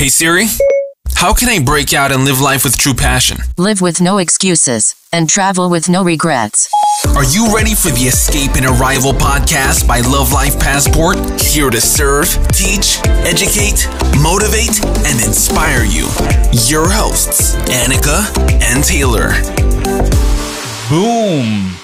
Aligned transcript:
Hey 0.00 0.08
Siri, 0.08 0.46
how 1.16 1.34
can 1.34 1.50
I 1.50 1.62
break 1.62 1.92
out 1.92 2.10
and 2.10 2.24
live 2.24 2.40
life 2.40 2.64
with 2.64 2.78
true 2.78 2.94
passion? 2.94 3.36
Live 3.58 3.82
with 3.82 4.00
no 4.00 4.16
excuses 4.16 4.94
and 5.12 5.28
travel 5.28 5.68
with 5.68 5.90
no 5.90 6.02
regrets. 6.02 6.70
Are 7.08 7.24
you 7.24 7.54
ready 7.54 7.74
for 7.74 7.90
the 7.90 8.08
Escape 8.08 8.52
and 8.54 8.64
Arrival 8.64 9.12
podcast 9.12 9.86
by 9.86 10.00
Love 10.00 10.32
Life 10.32 10.58
Passport? 10.58 11.18
Here 11.38 11.68
to 11.68 11.82
serve, 11.82 12.28
teach, 12.48 12.98
educate, 13.28 13.86
motivate, 14.22 14.82
and 15.04 15.22
inspire 15.22 15.84
you. 15.84 16.08
Your 16.64 16.88
hosts, 16.88 17.56
Annika 17.68 18.24
and 18.62 18.82
Taylor. 18.82 19.34
Boom! 20.88 21.76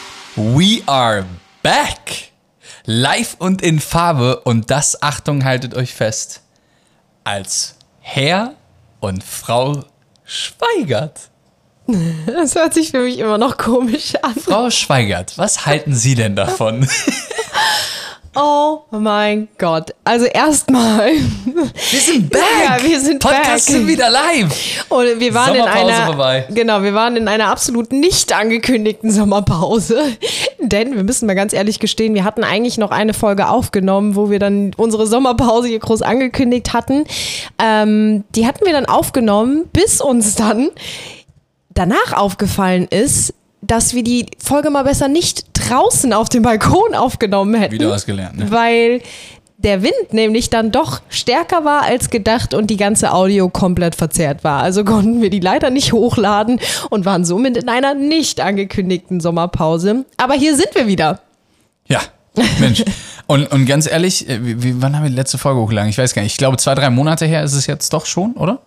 We 0.54 0.82
are 0.88 1.26
back! 1.62 2.30
Live 2.86 3.36
und 3.40 3.60
in 3.60 3.78
Farbe 3.78 4.40
und 4.44 4.70
das, 4.70 5.02
Achtung, 5.02 5.44
haltet 5.44 5.74
euch 5.74 5.92
fest, 5.92 6.40
als 7.22 7.75
Herr 8.08 8.54
und 9.00 9.24
Frau 9.24 9.84
Schweigert. 10.24 11.28
Das 12.26 12.54
hört 12.54 12.72
sich 12.72 12.92
für 12.92 13.00
mich 13.00 13.18
immer 13.18 13.36
noch 13.36 13.56
komisch 13.58 14.14
an. 14.22 14.34
Frau 14.34 14.70
Schweigert, 14.70 15.36
was 15.38 15.66
halten 15.66 15.92
Sie 15.94 16.14
denn 16.14 16.36
davon? 16.36 16.88
Oh 18.38 18.82
mein 18.90 19.48
Gott. 19.56 19.94
Also 20.04 20.26
erstmal. 20.26 21.12
Wir 21.14 22.00
sind 22.00 22.28
back! 22.30 22.42
Ja, 22.64 22.76
wir 22.82 23.00
sind 23.00 23.18
Podcast 23.18 23.66
back. 23.66 23.76
sind 23.76 23.86
wieder 23.88 24.10
live! 24.10 24.84
Und 24.90 25.18
wir 25.20 25.32
waren 25.32 25.54
in 25.54 25.62
einer 25.62 26.06
vorbei. 26.06 26.46
genau, 26.50 26.82
wir 26.82 26.92
waren 26.92 27.16
in 27.16 27.28
einer 27.28 27.46
absolut 27.48 27.92
nicht 27.92 28.34
angekündigten 28.34 29.10
Sommerpause, 29.10 29.98
denn 30.60 30.94
wir 30.94 31.02
müssen 31.02 31.26
mal 31.26 31.34
ganz 31.34 31.54
ehrlich 31.54 31.80
gestehen, 31.80 32.14
wir 32.14 32.24
hatten 32.24 32.44
eigentlich 32.44 32.76
noch 32.76 32.90
eine 32.90 33.14
Folge 33.14 33.48
aufgenommen, 33.48 34.16
wo 34.16 34.28
wir 34.28 34.38
dann 34.38 34.72
unsere 34.76 35.06
Sommerpause 35.06 35.68
hier 35.68 35.78
groß 35.78 36.02
angekündigt 36.02 36.74
hatten. 36.74 37.04
Ähm, 37.58 38.24
die 38.34 38.46
hatten 38.46 38.66
wir 38.66 38.72
dann 38.74 38.84
aufgenommen, 38.84 39.64
bis 39.72 40.02
uns 40.02 40.34
dann 40.34 40.68
danach 41.70 42.12
aufgefallen 42.12 42.86
ist, 42.90 43.32
dass 43.62 43.94
wir 43.94 44.02
die 44.02 44.26
Folge 44.38 44.70
mal 44.70 44.84
besser 44.84 45.08
nicht 45.08 45.54
draußen 45.68 46.12
auf 46.12 46.28
dem 46.28 46.42
Balkon 46.42 46.94
aufgenommen 46.94 47.54
hätten. 47.54 47.72
Wieder 47.74 47.90
was 47.90 48.06
gelernt, 48.06 48.38
ne? 48.38 48.50
Weil 48.50 49.00
der 49.58 49.82
Wind 49.82 50.12
nämlich 50.12 50.50
dann 50.50 50.70
doch 50.70 51.00
stärker 51.08 51.64
war 51.64 51.82
als 51.82 52.10
gedacht 52.10 52.52
und 52.52 52.68
die 52.68 52.76
ganze 52.76 53.12
Audio 53.12 53.48
komplett 53.48 53.94
verzerrt 53.94 54.44
war. 54.44 54.62
Also 54.62 54.84
konnten 54.84 55.22
wir 55.22 55.30
die 55.30 55.40
leider 55.40 55.70
nicht 55.70 55.92
hochladen 55.92 56.60
und 56.90 57.04
waren 57.06 57.24
somit 57.24 57.56
in 57.56 57.68
einer 57.68 57.94
nicht 57.94 58.40
angekündigten 58.40 59.20
Sommerpause. 59.20 60.04
Aber 60.18 60.34
hier 60.34 60.56
sind 60.56 60.74
wir 60.74 60.86
wieder. 60.86 61.20
Ja, 61.88 62.00
Mensch. 62.58 62.84
Und, 63.28 63.50
und 63.50 63.66
ganz 63.66 63.90
ehrlich, 63.90 64.28
äh, 64.28 64.38
wie, 64.42 64.80
wann 64.82 64.94
haben 64.94 65.02
wir 65.04 65.10
die 65.10 65.16
letzte 65.16 65.38
Folge 65.38 65.60
hochgeladen? 65.60 65.88
Ich 65.90 65.98
weiß 65.98 66.14
gar 66.14 66.22
nicht. 66.22 66.32
Ich 66.32 66.38
glaube, 66.38 66.58
zwei, 66.58 66.74
drei 66.74 66.90
Monate 66.90 67.24
her 67.26 67.42
ist 67.42 67.54
es 67.54 67.66
jetzt 67.66 67.92
doch 67.92 68.04
schon, 68.06 68.34
oder? 68.34 68.58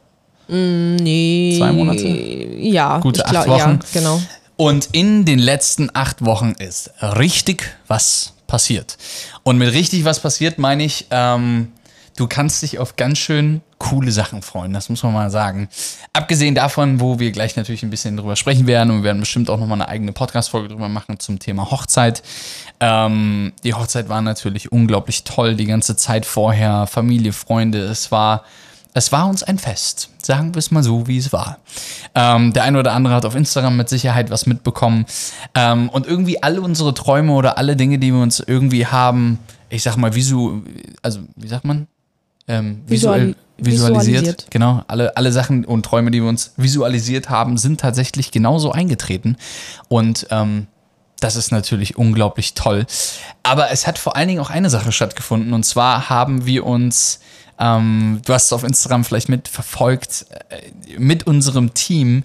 Nee. 0.48 1.56
Zwei 1.58 1.72
Monate? 1.72 2.08
Ja, 2.08 2.98
Gute 3.00 3.20
ich 3.22 3.26
acht 3.26 3.46
glaub- 3.46 3.48
Wochen. 3.48 3.80
Ja, 3.82 4.00
genau. 4.00 4.20
Und 4.60 4.90
in 4.92 5.24
den 5.24 5.40
letzten 5.40 5.90
acht 5.94 6.26
Wochen 6.26 6.52
ist 6.60 6.92
richtig 7.02 7.78
was 7.88 8.34
passiert. 8.46 8.98
Und 9.44 9.58
mit 9.58 9.72
richtig 9.74 10.04
was 10.04 10.20
passiert 10.20 10.60
meine 10.60 10.84
ich, 10.84 11.08
ähm, 11.12 11.72
du 12.18 12.28
kannst 12.28 12.62
dich 12.62 12.78
auf 12.78 12.98
ganz 12.98 13.20
schön 13.20 13.62
coole 13.78 14.12
Sachen 14.12 14.42
freuen, 14.42 14.74
das 14.74 14.90
muss 14.90 15.02
man 15.02 15.14
mal 15.14 15.32
sagen. 15.32 15.70
Abgesehen 16.12 16.56
davon, 16.56 17.00
wo 17.00 17.20
wir 17.20 17.32
gleich 17.32 17.56
natürlich 17.56 17.84
ein 17.84 17.90
bisschen 17.90 18.18
drüber 18.18 18.36
sprechen 18.36 18.68
werden 18.68 18.92
und 18.92 18.98
wir 18.98 19.04
werden 19.06 19.22
bestimmt 19.22 19.50
auch 19.50 19.58
nochmal 19.58 19.82
eine 19.82 19.88
eigene 19.88 20.12
Podcast-Folge 20.12 20.68
drüber 20.68 20.90
machen 20.90 21.22
zum 21.22 21.40
Thema 21.40 21.72
Hochzeit. 21.72 22.22
Ähm, 22.82 23.54
die 23.64 23.76
Hochzeit 23.76 24.10
war 24.10 24.22
natürlich 24.22 24.74
unglaublich 24.74 25.24
toll, 25.24 25.56
die 25.56 25.68
ganze 25.68 25.96
Zeit 25.96 26.26
vorher, 26.26 26.86
Familie, 26.86 27.32
Freunde, 27.32 27.80
es 27.84 28.12
war 28.12 28.44
es 29.00 29.12
war 29.14 29.28
uns 29.28 29.44
ein 29.44 29.58
Fest. 29.58 30.10
Sagen 30.22 30.54
wir 30.54 30.60
es 30.60 30.72
mal 30.72 30.84
so, 30.84 31.08
wie 31.08 31.18
es 31.18 31.32
war. 31.34 31.60
Ähm, 32.14 32.54
der 32.54 32.64
eine 32.64 32.80
oder 32.80 32.92
andere 32.92 33.16
hat 33.16 33.26
auf 33.26 33.34
Instagram 33.34 33.78
mit 33.78 33.88
Sicherheit 33.88 34.30
was 34.30 34.46
mitbekommen. 34.46 35.06
Ähm, 35.56 35.90
und 35.90 36.06
irgendwie 36.06 36.44
alle 36.44 36.62
unsere 36.62 36.94
Träume 36.94 37.32
oder 37.32 37.58
alle 37.58 37.76
Dinge, 37.76 37.98
die 37.98 38.14
wir 38.14 38.22
uns 38.22 38.40
irgendwie 38.40 38.86
haben, 38.86 39.40
ich 39.70 39.84
sag 39.84 39.96
mal, 39.96 40.16
visu, 40.16 40.64
also 41.02 41.22
wie 41.38 41.48
sagt 41.48 41.64
man? 41.64 41.88
Ähm, 42.48 42.82
visuell, 42.88 43.30
Visuali- 43.30 43.36
visualisiert. 43.58 44.08
visualisiert. 44.08 44.48
Genau, 44.50 44.84
alle, 44.88 45.16
alle 45.16 45.32
Sachen 45.32 45.64
und 45.64 45.86
Träume, 45.86 46.12
die 46.12 46.22
wir 46.22 46.30
uns 46.30 46.54
visualisiert 46.58 47.30
haben, 47.30 47.58
sind 47.58 47.80
tatsächlich 47.80 48.32
genauso 48.32 48.72
eingetreten. 48.72 49.38
Und 49.88 50.28
ähm, 50.30 50.68
das 51.22 51.36
ist 51.36 51.52
natürlich 51.52 51.98
unglaublich 51.98 52.54
toll. 52.54 52.86
Aber 53.44 53.72
es 53.72 53.88
hat 53.88 53.98
vor 53.98 54.16
allen 54.16 54.28
Dingen 54.28 54.40
auch 54.42 54.50
eine 54.50 54.70
Sache 54.70 54.92
stattgefunden. 54.92 55.54
Und 55.54 55.64
zwar 55.64 56.10
haben 56.10 56.46
wir 56.46 56.66
uns, 56.66 57.20
ähm, 57.60 58.22
du 58.26 58.34
hast 58.34 58.46
es 58.46 58.54
auf 58.54 58.64
Instagram 58.64 59.04
vielleicht 59.04 59.30
mitverfolgt, 59.30 60.26
äh, 60.50 60.98
mit 60.98 61.28
unserem 61.28 61.74
Team 61.74 62.24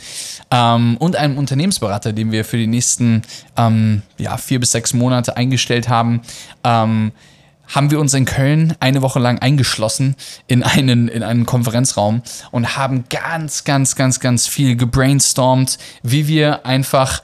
ähm, 0.51 0.97
und 0.99 1.17
einem 1.17 1.39
Unternehmensberater, 1.39 2.13
den 2.13 2.33
wir 2.33 2.45
für 2.45 2.57
die 2.57 2.67
nächsten 2.67 3.23
ähm, 3.57 4.03
ja, 4.17 4.37
vier 4.37 4.61
bis 4.61 4.73
sechs 4.73 4.95
Monate 4.95 5.37
eingestellt 5.37 5.89
haben, 5.89 6.23
ähm, 6.63 7.13
haben 7.67 7.91
wir 7.91 7.99
uns 7.99 8.15
in 8.15 8.27
Köln 8.27 8.75
eine 8.81 9.03
Woche 9.03 9.19
lang 9.19 9.39
eingeschlossen 9.39 10.17
in 10.47 10.63
einen, 10.63 11.09
in 11.09 11.23
einen 11.23 11.47
Konferenzraum 11.47 12.23
und 12.51 12.77
haben 12.77 13.05
ganz, 13.09 13.65
ganz, 13.65 13.97
ganz, 13.97 14.21
ganz 14.21 14.47
viel 14.47 14.77
gebrainstormt, 14.77 15.79
wie 16.03 16.29
wir 16.29 16.67
einfach 16.67 17.23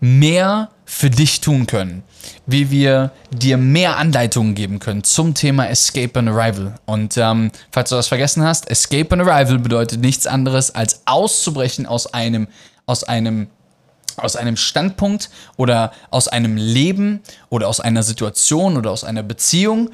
mehr 0.00 0.70
für 0.84 1.10
dich 1.10 1.40
tun 1.40 1.66
können, 1.66 2.02
wie 2.46 2.70
wir 2.70 3.12
dir 3.30 3.56
mehr 3.56 3.96
Anleitungen 3.96 4.54
geben 4.54 4.78
können 4.80 5.04
zum 5.04 5.34
Thema 5.34 5.68
Escape 5.68 6.18
and 6.18 6.28
Arrival. 6.30 6.74
Und 6.86 7.16
ähm, 7.16 7.52
falls 7.70 7.90
du 7.90 7.96
das 7.96 8.08
vergessen 8.08 8.42
hast, 8.42 8.68
Escape 8.70 9.12
and 9.12 9.22
Arrival 9.22 9.58
bedeutet 9.58 10.00
nichts 10.00 10.26
anderes 10.26 10.74
als 10.74 11.02
auszubrechen 11.06 11.86
aus 11.86 12.12
einem, 12.12 12.48
aus 12.86 13.04
einem 13.04 13.48
aus 14.16 14.36
einem 14.36 14.56
Standpunkt 14.56 15.30
oder 15.56 15.92
aus 16.10 16.28
einem 16.28 16.56
Leben 16.56 17.20
oder 17.48 17.68
aus 17.68 17.80
einer 17.80 18.02
Situation 18.02 18.76
oder 18.76 18.90
aus 18.90 19.02
einer 19.02 19.22
Beziehung 19.22 19.90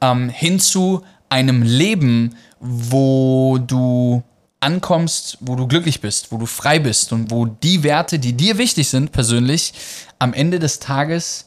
ähm, 0.00 0.30
hin 0.30 0.58
zu 0.58 1.02
einem 1.28 1.62
Leben, 1.62 2.34
wo 2.60 3.58
du 3.58 4.22
ankommst, 4.60 5.38
wo 5.40 5.54
du 5.54 5.66
glücklich 5.66 6.00
bist, 6.00 6.32
wo 6.32 6.38
du 6.38 6.46
frei 6.46 6.78
bist 6.78 7.12
und 7.12 7.30
wo 7.30 7.46
die 7.46 7.82
Werte, 7.82 8.18
die 8.18 8.32
dir 8.32 8.58
wichtig 8.58 8.88
sind, 8.88 9.12
persönlich, 9.12 9.72
am 10.18 10.32
Ende 10.32 10.58
des 10.58 10.80
Tages 10.80 11.46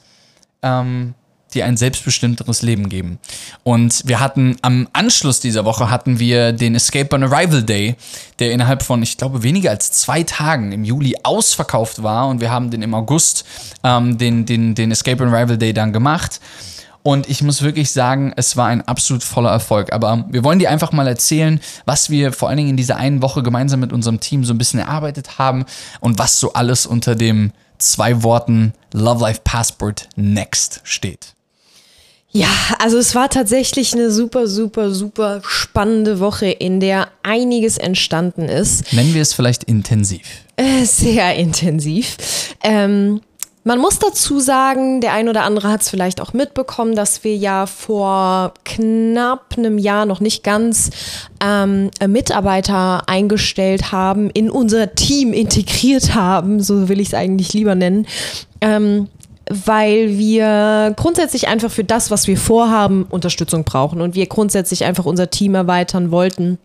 ähm, 0.62 1.14
dir 1.54 1.66
ein 1.66 1.78
selbstbestimmteres 1.78 2.62
Leben 2.62 2.90
geben. 2.90 3.20
Und 3.64 4.04
wir 4.08 4.20
hatten 4.20 4.56
am 4.62 4.88
Anschluss 4.94 5.40
dieser 5.40 5.66
Woche 5.66 5.90
hatten 5.90 6.20
wir 6.20 6.54
den 6.54 6.76
Escape 6.76 7.14
on 7.14 7.24
Arrival 7.24 7.64
Day, 7.64 7.96
der 8.40 8.52
innerhalb 8.52 8.84
von, 8.84 9.04
ich 9.04 9.18
glaube, 9.18 9.44
weniger 9.44 9.72
als 9.72 9.92
zwei 9.92 10.24
Tagen 10.24 10.72
im 10.72 10.84
Juli 10.84 11.16
ausverkauft 11.24 12.04
war. 12.04 12.30
Und 12.30 12.40
wir 12.40 12.52
haben 12.52 12.72
den 12.72 12.82
im 12.82 12.94
August, 12.94 13.46
ähm, 13.84 14.18
den, 14.18 14.46
den, 14.46 14.76
den 14.76 14.92
Escape 14.92 15.24
on 15.24 15.34
Arrival 15.34 15.58
Day 15.58 15.74
dann 15.74 15.94
gemacht. 15.94 16.40
Und 17.04 17.30
ich 17.30 17.42
muss 17.42 17.62
wirklich 17.62 17.92
sagen, 17.92 18.32
es 18.36 18.58
war 18.58 18.68
ein 18.68 18.82
absolut 18.88 19.24
voller 19.24 19.50
Erfolg. 19.50 19.92
Aber 19.92 20.26
wir 20.30 20.44
wollen 20.44 20.60
dir 20.60 20.70
einfach 20.70 20.92
mal 20.92 21.08
erzählen, 21.08 21.60
was 21.86 22.10
wir 22.10 22.32
vor 22.32 22.50
allen 22.50 22.58
Dingen 22.58 22.70
in 22.70 22.78
dieser 22.78 22.98
einen 22.98 23.22
Woche 23.22 23.44
gemeinsam 23.44 23.80
mit 23.80 23.92
unserem 23.92 24.20
Team 24.20 24.44
so 24.46 24.54
ein 24.54 24.58
bisschen 24.58 24.80
erarbeitet 24.80 25.40
haben 25.40 25.66
und 26.00 26.20
was 26.20 26.40
so 26.40 26.54
alles 26.54 26.86
unter 26.86 27.16
dem 27.16 27.52
zwei 27.80 28.24
Worten 28.24 28.74
Love 28.94 29.22
Life 29.22 29.42
Passport 29.44 30.08
Next 30.16 30.82
steht. 30.84 31.34
Ja, 32.34 32.48
also 32.80 32.98
es 32.98 33.14
war 33.14 33.30
tatsächlich 33.30 33.94
eine 33.94 34.10
super, 34.10 34.48
super, 34.48 34.92
super 34.92 35.42
spannende 35.46 36.22
Woche, 36.22 36.50
in 36.50 36.80
der 36.80 37.10
einiges 37.24 37.78
entstanden 37.78 38.48
ist. 38.48 38.94
Nennen 38.94 39.14
wir 39.14 39.22
es 39.22 39.34
vielleicht 39.34 39.66
intensiv. 39.66 40.46
Äh, 40.56 40.86
Sehr 40.86 41.36
intensiv. 41.36 42.56
Ähm, 42.64 43.20
man 43.64 43.80
muss 43.80 44.00
dazu 44.00 44.40
sagen, 44.40 45.02
der 45.02 45.14
ein 45.14 45.30
oder 45.30 45.44
andere 45.44 45.70
hat 45.70 45.82
es 45.82 45.90
vielleicht 45.90 46.20
auch 46.20 46.34
mitbekommen, 46.34 46.96
dass 46.96 47.24
wir 47.24 47.36
ja 47.36 47.68
vor 47.68 48.54
knapp 48.66 49.56
einem 49.56 49.78
Jahr 49.78 50.06
noch 50.06 50.20
nicht 50.20 50.44
ganz 50.44 50.90
ähm, 51.44 51.92
Mitarbeiter 52.08 53.08
eingestellt 53.08 53.92
haben, 53.92 54.32
in 54.32 54.50
unser 54.50 54.96
Team 54.96 55.32
integriert 55.34 56.16
haben, 56.16 56.62
so 56.62 56.90
will 56.90 57.00
ich 57.00 57.10
es 57.10 57.14
eigentlich 57.14 57.54
lieber 57.54 57.76
nennen. 57.76 58.08
Ähm, 58.62 59.10
weil 59.50 60.18
wir 60.18 60.94
grundsätzlich 60.96 61.48
einfach 61.48 61.72
für 61.72 61.84
das, 61.84 62.10
was 62.10 62.28
wir 62.28 62.38
vorhaben, 62.38 63.04
Unterstützung 63.10 63.64
brauchen 63.64 64.02
und 64.02 64.16
wir 64.16 64.26
grundsätzlich 64.28 64.86
einfach 64.86 65.06
unser 65.06 65.30
Team 65.30 65.56
erweitern 65.56 66.10
wollten. 66.10 66.58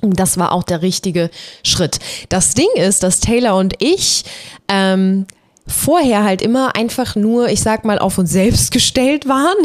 Und 0.00 0.18
das 0.18 0.38
war 0.38 0.52
auch 0.52 0.62
der 0.62 0.80
richtige 0.80 1.30
Schritt. 1.64 1.98
Das 2.28 2.54
Ding 2.54 2.68
ist, 2.76 3.02
dass 3.02 3.20
Taylor 3.20 3.56
und 3.56 3.74
ich 3.80 4.24
ähm, 4.68 5.26
vorher 5.70 6.24
halt 6.24 6.42
immer 6.42 6.76
einfach 6.76 7.16
nur, 7.16 7.48
ich 7.48 7.62
sag 7.62 7.84
mal, 7.84 7.98
auf 7.98 8.18
uns 8.18 8.30
selbst 8.30 8.70
gestellt 8.72 9.28
waren 9.28 9.56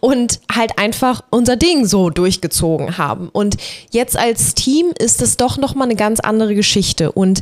und 0.00 0.40
halt 0.54 0.78
einfach 0.78 1.22
unser 1.30 1.56
Ding 1.56 1.86
so 1.86 2.10
durchgezogen 2.10 2.98
haben. 2.98 3.28
Und 3.28 3.56
jetzt 3.90 4.16
als 4.16 4.54
Team 4.54 4.92
ist 4.98 5.22
es 5.22 5.36
doch 5.36 5.58
nochmal 5.58 5.88
eine 5.88 5.96
ganz 5.96 6.20
andere 6.20 6.54
Geschichte. 6.54 7.12
Und 7.12 7.40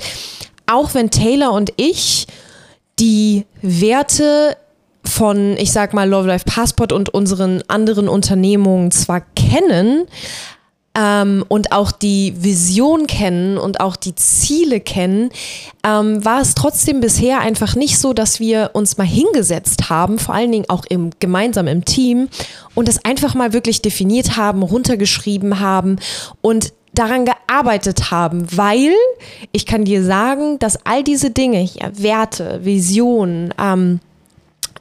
auch 0.67 0.95
wenn 0.95 1.11
Taylor 1.11 1.53
und 1.53 1.73
ich 1.77 2.27
die 2.99 3.45
Werte 3.63 4.57
von, 5.05 5.57
ich 5.57 5.73
sag 5.73 5.95
mal, 5.95 6.09
Love 6.09 6.29
Life 6.29 6.45
Passport 6.45 6.93
und 6.93 7.11
unseren 7.11 7.63
anderen 7.69 8.09
Unternehmungen 8.09 8.91
zwar 8.91 9.21
kennen, 9.21 10.07
ähm, 10.97 11.45
und 11.49 11.73
auch 11.73 11.93
die 11.93 12.35
Vision 12.39 13.07
kennen 13.07 13.59
und 13.59 13.81
auch 13.81 13.97
die 13.97 14.15
Ziele 14.15 14.81
kennen, 14.81 15.31
ähm, 15.85 16.25
war 16.25 16.41
es 16.41 16.55
trotzdem 16.55 17.01
bisher 17.01 17.41
einfach 17.41 17.77
nicht 17.77 17.99
so, 17.99 18.13
dass 18.13 18.41
wir 18.41 18.71
uns 18.73 18.97
mal 18.97 19.07
hingesetzt 19.07 19.91
haben, 19.91 20.19
vor 20.19 20.35
allen 20.35 20.51
Dingen 20.51 20.67
auch 20.69 20.85
im, 20.89 21.11
gemeinsam 21.21 21.67
im 21.67 21.85
Team 21.85 22.29
und 22.75 22.89
das 22.89 23.05
einfach 23.05 23.35
mal 23.35 23.53
wirklich 23.53 23.83
definiert 23.83 24.37
haben, 24.37 24.63
runtergeschrieben 24.63 25.61
haben 25.61 25.97
und 26.41 26.73
daran 26.95 27.27
gearbeitet 27.27 28.11
haben, 28.11 28.47
weil 28.57 28.95
ich 29.53 29.67
kann 29.67 29.85
dir 29.85 30.03
sagen, 30.03 30.59
dass 30.59 30.79
all 30.87 31.05
diese 31.05 31.31
Dinge, 31.31 31.63
ja, 31.63 31.91
Werte, 31.93 32.61
Visionen, 32.65 33.53
ähm, 33.61 34.01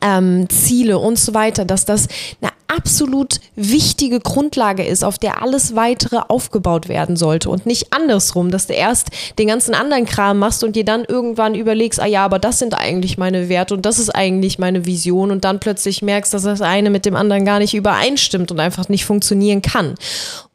ähm, 0.01 0.47
Ziele 0.49 0.99
und 0.99 1.17
so 1.19 1.33
weiter, 1.33 1.65
dass 1.65 1.85
das 1.85 2.07
eine 2.41 2.51
absolut 2.67 3.39
wichtige 3.55 4.19
Grundlage 4.19 4.83
ist, 4.83 5.03
auf 5.03 5.19
der 5.19 5.41
alles 5.41 5.75
weitere 5.75 6.17
aufgebaut 6.27 6.87
werden 6.87 7.15
sollte 7.15 7.49
und 7.49 7.65
nicht 7.65 7.93
andersrum, 7.93 8.51
dass 8.51 8.67
du 8.67 8.73
erst 8.73 9.09
den 9.37 9.47
ganzen 9.47 9.73
anderen 9.73 10.05
Kram 10.05 10.39
machst 10.39 10.63
und 10.63 10.75
dir 10.75 10.85
dann 10.85 11.05
irgendwann 11.05 11.55
überlegst, 11.55 11.99
ah 11.99 12.05
ja, 12.05 12.25
aber 12.25 12.39
das 12.39 12.59
sind 12.59 12.73
eigentlich 12.73 13.17
meine 13.17 13.49
Werte 13.49 13.75
und 13.75 13.85
das 13.85 13.99
ist 13.99 14.09
eigentlich 14.09 14.59
meine 14.59 14.85
Vision 14.85 15.31
und 15.31 15.43
dann 15.43 15.59
plötzlich 15.59 16.01
merkst, 16.01 16.33
dass 16.33 16.43
das 16.43 16.61
eine 16.61 16.89
mit 16.89 17.05
dem 17.05 17.15
anderen 17.15 17.45
gar 17.45 17.59
nicht 17.59 17.73
übereinstimmt 17.73 18.51
und 18.51 18.59
einfach 18.59 18.89
nicht 18.89 19.05
funktionieren 19.05 19.61
kann. 19.61 19.95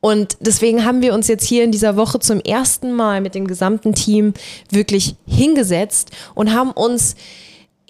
Und 0.00 0.37
deswegen 0.40 0.84
haben 0.84 1.02
wir 1.02 1.14
uns 1.14 1.28
jetzt 1.28 1.46
hier 1.46 1.62
in 1.62 1.72
dieser 1.72 1.96
Woche 1.96 2.20
zum 2.20 2.40
ersten 2.40 2.92
Mal 2.92 3.20
mit 3.20 3.34
dem 3.34 3.46
gesamten 3.46 3.94
Team 3.94 4.34
wirklich 4.70 5.14
hingesetzt 5.26 6.10
und 6.34 6.54
haben 6.54 6.70
uns 6.70 7.16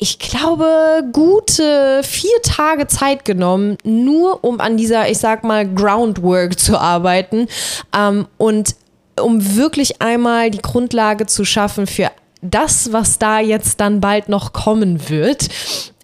ich 0.02 0.18
glaube, 0.18 1.04
gute 1.12 2.00
vier 2.02 2.40
Tage 2.42 2.86
Zeit 2.86 3.26
genommen, 3.26 3.76
nur 3.84 4.42
um 4.42 4.58
an 4.58 4.78
dieser, 4.78 5.10
ich 5.10 5.18
sag 5.18 5.44
mal, 5.44 5.68
Groundwork 5.68 6.58
zu 6.58 6.78
arbeiten 6.78 7.48
ähm, 7.94 8.26
und 8.38 8.74
um 9.20 9.56
wirklich 9.56 10.00
einmal 10.00 10.50
die 10.50 10.62
Grundlage 10.62 11.26
zu 11.26 11.44
schaffen 11.44 11.86
für 11.86 12.10
das, 12.40 12.94
was 12.94 13.18
da 13.18 13.40
jetzt 13.40 13.78
dann 13.80 14.00
bald 14.00 14.30
noch 14.30 14.54
kommen 14.54 15.10
wird. 15.10 15.48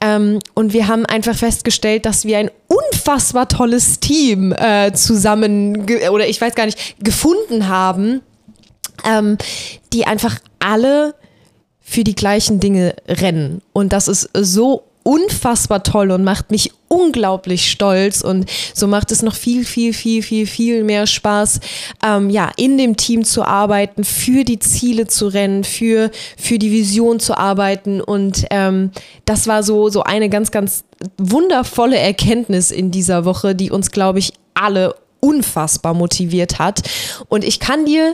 Ähm, 0.02 0.40
und 0.52 0.74
wir 0.74 0.88
haben 0.88 1.06
einfach 1.06 1.34
festgestellt, 1.34 2.04
dass 2.04 2.26
wir 2.26 2.36
ein 2.36 2.50
unfassbar 2.66 3.48
tolles 3.48 3.98
Team 3.98 4.52
äh, 4.52 4.92
zusammen 4.92 5.86
oder 6.10 6.28
ich 6.28 6.38
weiß 6.38 6.54
gar 6.54 6.66
nicht 6.66 7.02
gefunden 7.02 7.68
haben, 7.68 8.20
ähm, 9.06 9.38
die 9.94 10.06
einfach 10.06 10.38
alle 10.58 11.14
für 11.88 12.02
die 12.02 12.16
gleichen 12.16 12.58
Dinge 12.58 12.96
rennen. 13.08 13.62
Und 13.72 13.92
das 13.92 14.08
ist 14.08 14.28
so 14.34 14.82
unfassbar 15.04 15.84
toll 15.84 16.10
und 16.10 16.24
macht 16.24 16.50
mich 16.50 16.72
unglaublich 16.88 17.70
stolz 17.70 18.22
und 18.22 18.50
so 18.74 18.88
macht 18.88 19.12
es 19.12 19.22
noch 19.22 19.36
viel, 19.36 19.64
viel, 19.64 19.94
viel, 19.94 20.20
viel, 20.20 20.48
viel 20.48 20.82
mehr 20.82 21.06
Spaß, 21.06 21.60
ähm, 22.04 22.28
ja, 22.28 22.50
in 22.56 22.76
dem 22.76 22.96
Team 22.96 23.24
zu 23.24 23.44
arbeiten, 23.44 24.02
für 24.02 24.42
die 24.42 24.58
Ziele 24.58 25.06
zu 25.06 25.28
rennen, 25.28 25.62
für, 25.62 26.10
für 26.36 26.58
die 26.58 26.72
Vision 26.72 27.20
zu 27.20 27.38
arbeiten 27.38 28.00
und 28.00 28.46
ähm, 28.50 28.90
das 29.26 29.46
war 29.46 29.62
so, 29.62 29.90
so 29.90 30.02
eine 30.02 30.28
ganz, 30.28 30.50
ganz 30.50 30.82
wundervolle 31.18 31.98
Erkenntnis 31.98 32.72
in 32.72 32.90
dieser 32.90 33.24
Woche, 33.24 33.54
die 33.54 33.70
uns, 33.70 33.92
glaube 33.92 34.18
ich, 34.18 34.32
alle 34.54 34.96
unfassbar 35.20 35.94
motiviert 35.94 36.58
hat 36.58 36.82
und 37.28 37.44
ich 37.44 37.60
kann 37.60 37.84
dir, 37.84 38.12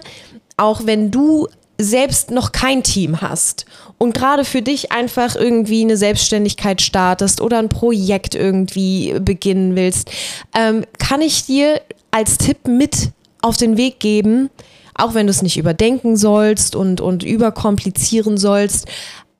auch 0.59 0.83
wenn 0.85 1.11
du 1.11 1.49
selbst 1.82 2.31
noch 2.31 2.52
kein 2.52 2.82
Team 2.82 3.20
hast 3.20 3.67
und 3.99 4.14
gerade 4.14 4.44
für 4.44 4.62
dich 4.62 4.93
einfach 4.93 5.37
irgendwie 5.37 5.82
eine 5.82 5.96
Selbstständigkeit 5.96 6.82
startest 6.82 7.40
oder 7.40 7.58
ein 7.58 7.69
Projekt 7.69 8.34
irgendwie 8.34 9.14
beginnen 9.20 9.76
willst, 9.76 10.11
ähm, 10.55 10.84
kann 10.99 11.20
ich 11.20 11.46
dir 11.46 11.81
als 12.11 12.38
Tipp 12.38 12.67
mit 12.67 13.11
auf 13.43 13.56
den 13.56 13.76
Weg 13.76 14.00
geben, 14.00 14.50
auch 14.94 15.14
wenn 15.14 15.26
du 15.26 15.31
es 15.31 15.43
nicht 15.43 15.56
überdenken 15.56 16.17
sollst 16.17 16.76
und, 16.76 17.00
und 17.00 17.23
überkomplizieren 17.23 18.38
sollst, 18.38 18.87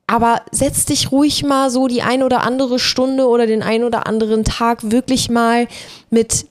aber 0.07 0.43
setz 0.51 0.85
dich 0.85 1.11
ruhig 1.11 1.43
mal 1.43 1.71
so 1.71 1.87
die 1.87 2.03
ein 2.03 2.23
oder 2.23 2.43
andere 2.43 2.79
Stunde 2.79 3.27
oder 3.27 3.47
den 3.47 3.63
ein 3.63 3.83
oder 3.83 4.07
anderen 4.07 4.45
Tag 4.45 4.91
wirklich 4.91 5.31
mal 5.31 5.69
mit 6.11 6.47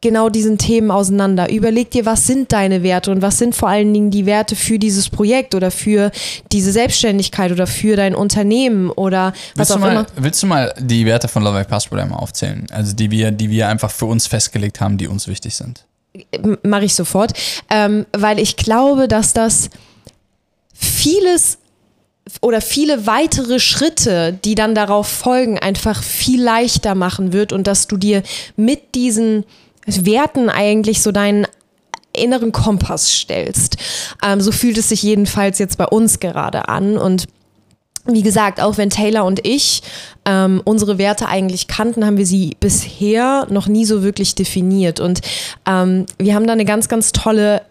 genau 0.00 0.28
diesen 0.28 0.58
Themen 0.58 0.90
auseinander. 0.90 1.50
Überleg 1.50 1.90
dir, 1.90 2.06
was 2.06 2.26
sind 2.26 2.52
deine 2.52 2.82
Werte 2.82 3.10
und 3.10 3.22
was 3.22 3.38
sind 3.38 3.54
vor 3.54 3.68
allen 3.68 3.92
Dingen 3.92 4.10
die 4.10 4.26
Werte 4.26 4.54
für 4.54 4.78
dieses 4.78 5.10
Projekt 5.10 5.54
oder 5.54 5.70
für 5.70 6.12
diese 6.52 6.72
Selbstständigkeit 6.72 7.50
oder 7.50 7.66
für 7.66 7.96
dein 7.96 8.14
Unternehmen 8.14 8.90
oder 8.90 9.32
was 9.54 9.70
willst 9.70 9.72
auch 9.72 9.76
du 9.76 9.80
mal, 9.80 9.90
immer. 9.92 10.06
Willst 10.16 10.42
du 10.42 10.46
mal 10.46 10.74
die 10.78 11.04
Werte 11.04 11.26
von 11.28 11.42
Love 11.42 11.64
Passport 11.64 12.00
einmal 12.00 12.20
aufzählen? 12.20 12.66
Also 12.70 12.94
die 12.94 13.10
wir, 13.10 13.30
die 13.32 13.50
wir 13.50 13.68
einfach 13.68 13.90
für 13.90 14.06
uns 14.06 14.26
festgelegt 14.26 14.80
haben, 14.80 14.98
die 14.98 15.08
uns 15.08 15.26
wichtig 15.26 15.54
sind. 15.56 15.84
Mache 16.62 16.84
ich 16.84 16.94
sofort, 16.94 17.32
ähm, 17.70 18.06
weil 18.12 18.38
ich 18.38 18.56
glaube, 18.56 19.08
dass 19.08 19.32
das 19.32 19.70
vieles 20.72 21.58
oder 22.40 22.60
viele 22.60 23.06
weitere 23.06 23.58
Schritte, 23.58 24.38
die 24.44 24.54
dann 24.54 24.74
darauf 24.74 25.08
folgen, 25.08 25.58
einfach 25.58 26.02
viel 26.02 26.42
leichter 26.42 26.94
machen 26.94 27.32
wird 27.32 27.52
und 27.52 27.66
dass 27.66 27.86
du 27.86 27.96
dir 27.96 28.22
mit 28.56 28.94
diesen 28.94 29.44
Werten 29.88 30.50
eigentlich 30.50 31.02
so 31.02 31.12
deinen 31.12 31.46
inneren 32.12 32.52
Kompass 32.52 33.10
stellst. 33.10 33.76
Ähm, 34.24 34.40
so 34.40 34.52
fühlt 34.52 34.78
es 34.78 34.88
sich 34.88 35.02
jedenfalls 35.02 35.58
jetzt 35.58 35.78
bei 35.78 35.86
uns 35.86 36.20
gerade 36.20 36.68
an 36.68 36.98
und 36.98 37.26
wie 38.10 38.22
gesagt, 38.22 38.60
auch 38.60 38.78
wenn 38.78 38.88
Taylor 38.88 39.24
und 39.24 39.46
ich 39.46 39.82
ähm, 40.24 40.62
unsere 40.64 40.96
Werte 40.96 41.28
eigentlich 41.28 41.68
kannten, 41.68 42.06
haben 42.06 42.16
wir 42.16 42.26
sie 42.26 42.56
bisher 42.58 43.46
noch 43.50 43.68
nie 43.68 43.84
so 43.84 44.02
wirklich 44.02 44.34
definiert. 44.34 44.98
Und 44.98 45.20
ähm, 45.66 46.06
wir 46.18 46.34
haben 46.34 46.46
da 46.46 46.54
eine 46.54 46.64
ganz, 46.64 46.88
ganz 46.88 47.12
tolle 47.12 47.62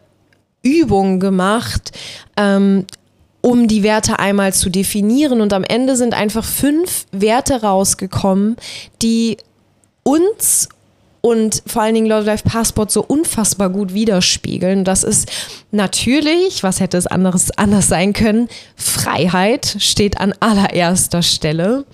Übung 0.62 1.20
gemacht, 1.20 1.92
ähm, 2.38 2.86
um 3.42 3.68
die 3.68 3.82
Werte 3.82 4.20
einmal 4.20 4.54
zu 4.54 4.70
definieren. 4.70 5.42
Und 5.42 5.54
am 5.54 5.64
Ende 5.64 5.96
sind 5.96 6.14
einfach 6.14 6.46
fünf 6.46 7.06
Werte 7.12 7.62
rausgekommen, 7.62 8.58
die 9.02 9.38
uns 10.04 10.70
und 11.22 11.64
vor 11.66 11.82
allen 11.82 11.96
Dingen 11.96 12.08
Love 12.08 12.26
Life 12.26 12.44
Passport 12.48 12.92
so 12.92 13.04
unfassbar 13.04 13.70
gut 13.70 13.94
widerspiegeln. 13.94 14.84
Das 14.84 15.04
ist 15.04 15.30
natürlich, 15.72 16.64
was 16.64 16.80
hätte 16.80 16.98
es 16.98 17.08
anderes 17.08 17.52
anders 17.58 17.88
sein 17.88 18.14
können? 18.14 18.48
Freiheit 18.76 19.78
steht 19.80 20.20
an 20.20 20.34
allererster 20.40 21.22
Stelle. 21.22 21.86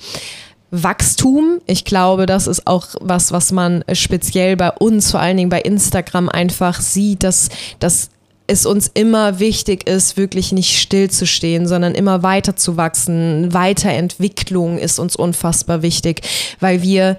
Wachstum. 0.75 1.61
Ich 1.67 1.85
glaube, 1.85 2.25
das 2.25 2.47
ist 2.47 2.65
auch 2.65 2.87
was, 2.99 3.31
was 3.31 3.51
man 3.51 3.83
speziell 3.93 4.57
bei 4.57 4.71
uns, 4.71 5.11
vor 5.11 5.19
allen 5.19 5.37
Dingen 5.37 5.49
bei 5.49 5.61
Instagram 5.61 6.29
einfach 6.29 6.81
sieht, 6.81 7.21
dass, 7.21 7.49
dass 7.77 8.09
es 8.47 8.65
uns 8.65 8.89
immer 8.93 9.39
wichtig 9.39 9.87
ist, 9.87 10.17
wirklich 10.17 10.51
nicht 10.51 10.79
stillzustehen, 10.79 11.67
sondern 11.67 11.95
immer 11.95 12.23
weiter 12.23 12.55
zu 12.55 12.75
wachsen. 12.75 13.53
Weiterentwicklung 13.53 14.79
ist 14.79 14.99
uns 14.99 15.15
unfassbar 15.15 15.81
wichtig, 15.81 16.21
weil 16.59 16.81
wir 16.81 17.17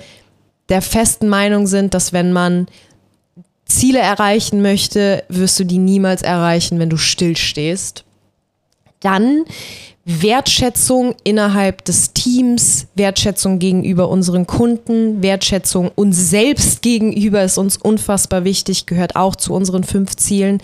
der 0.69 0.83
festen 0.83 1.29
Meinung 1.29 1.67
sind, 1.67 1.95
dass 1.95 2.13
wenn 2.13 2.33
man 2.33 2.67
Ziele 3.67 3.99
erreichen 3.99 4.63
möchte, 4.63 5.25
wirst 5.29 5.59
du 5.59 5.65
die 5.65 5.79
niemals 5.79 6.23
erreichen, 6.23 6.79
wenn 6.79 6.91
du 6.91 6.97
stillstehst. 6.97 8.05
Dann 9.01 9.45
Wertschätzung 10.05 11.15
innerhalb 11.25 11.85
des 11.85 12.13
Teams, 12.13 12.87
Wertschätzung 12.95 13.59
gegenüber 13.59 14.09
unseren 14.09 14.47
Kunden, 14.47 15.23
Wertschätzung 15.23 15.91
uns 15.95 16.31
selbst 16.31 16.83
gegenüber 16.83 17.43
ist 17.43 17.57
uns 17.57 17.79
unfassbar 17.79 18.45
wichtig, 18.45 18.85
gehört 18.87 19.17
auch 19.17 19.35
zu 19.35 19.55
unseren 19.55 19.83
fünf 19.83 20.17
Zielen. 20.17 20.61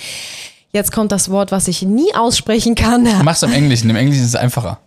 Jetzt 0.72 0.92
kommt 0.92 1.10
das 1.10 1.30
Wort, 1.30 1.52
was 1.52 1.68
ich 1.68 1.82
nie 1.82 2.14
aussprechen 2.14 2.74
kann. 2.74 3.08
Mach's 3.24 3.42
im 3.42 3.52
Englischen. 3.52 3.90
Im 3.90 3.96
Englischen 3.96 4.22
ist 4.22 4.28
es 4.28 4.36
einfacher. 4.36 4.78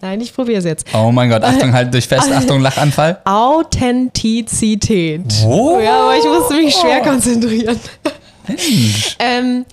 Nein, 0.00 0.20
ich 0.20 0.34
probiere 0.34 0.58
es 0.58 0.64
jetzt. 0.64 0.86
Oh 0.94 1.10
mein 1.10 1.30
Gott, 1.30 1.42
Achtung, 1.42 1.72
halt 1.72 1.92
durch 1.92 2.06
fest, 2.06 2.30
Achtung, 2.34 2.60
Lachanfall. 2.60 3.20
Authentizität. 3.24 5.22
Oh. 5.46 5.78
Ja, 5.82 6.02
aber 6.02 6.16
ich 6.16 6.24
musste 6.24 6.54
mich 6.54 6.74
schwer 6.74 7.00
konzentrieren. 7.00 7.78
ähm, 9.18 9.64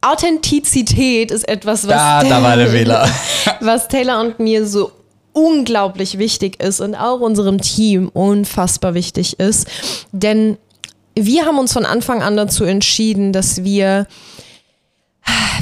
Authentizität 0.00 1.30
ist 1.30 1.48
etwas, 1.48 1.86
was, 1.86 1.94
Da, 1.94 2.24
da 2.24 2.42
war 2.42 2.56
der 2.56 2.72
Wähler. 2.72 3.08
was 3.60 3.88
Taylor 3.88 4.20
und 4.20 4.40
mir 4.40 4.66
so 4.66 4.92
unglaublich 5.32 6.18
wichtig 6.18 6.60
ist 6.62 6.80
und 6.80 6.94
auch 6.94 7.20
unserem 7.20 7.60
Team 7.60 8.08
unfassbar 8.08 8.94
wichtig 8.94 9.38
ist. 9.38 9.68
Denn 10.12 10.56
wir 11.14 11.44
haben 11.44 11.58
uns 11.58 11.72
von 11.72 11.84
Anfang 11.84 12.22
an 12.22 12.36
dazu 12.36 12.64
entschieden, 12.64 13.32
dass 13.32 13.62
wir 13.62 14.06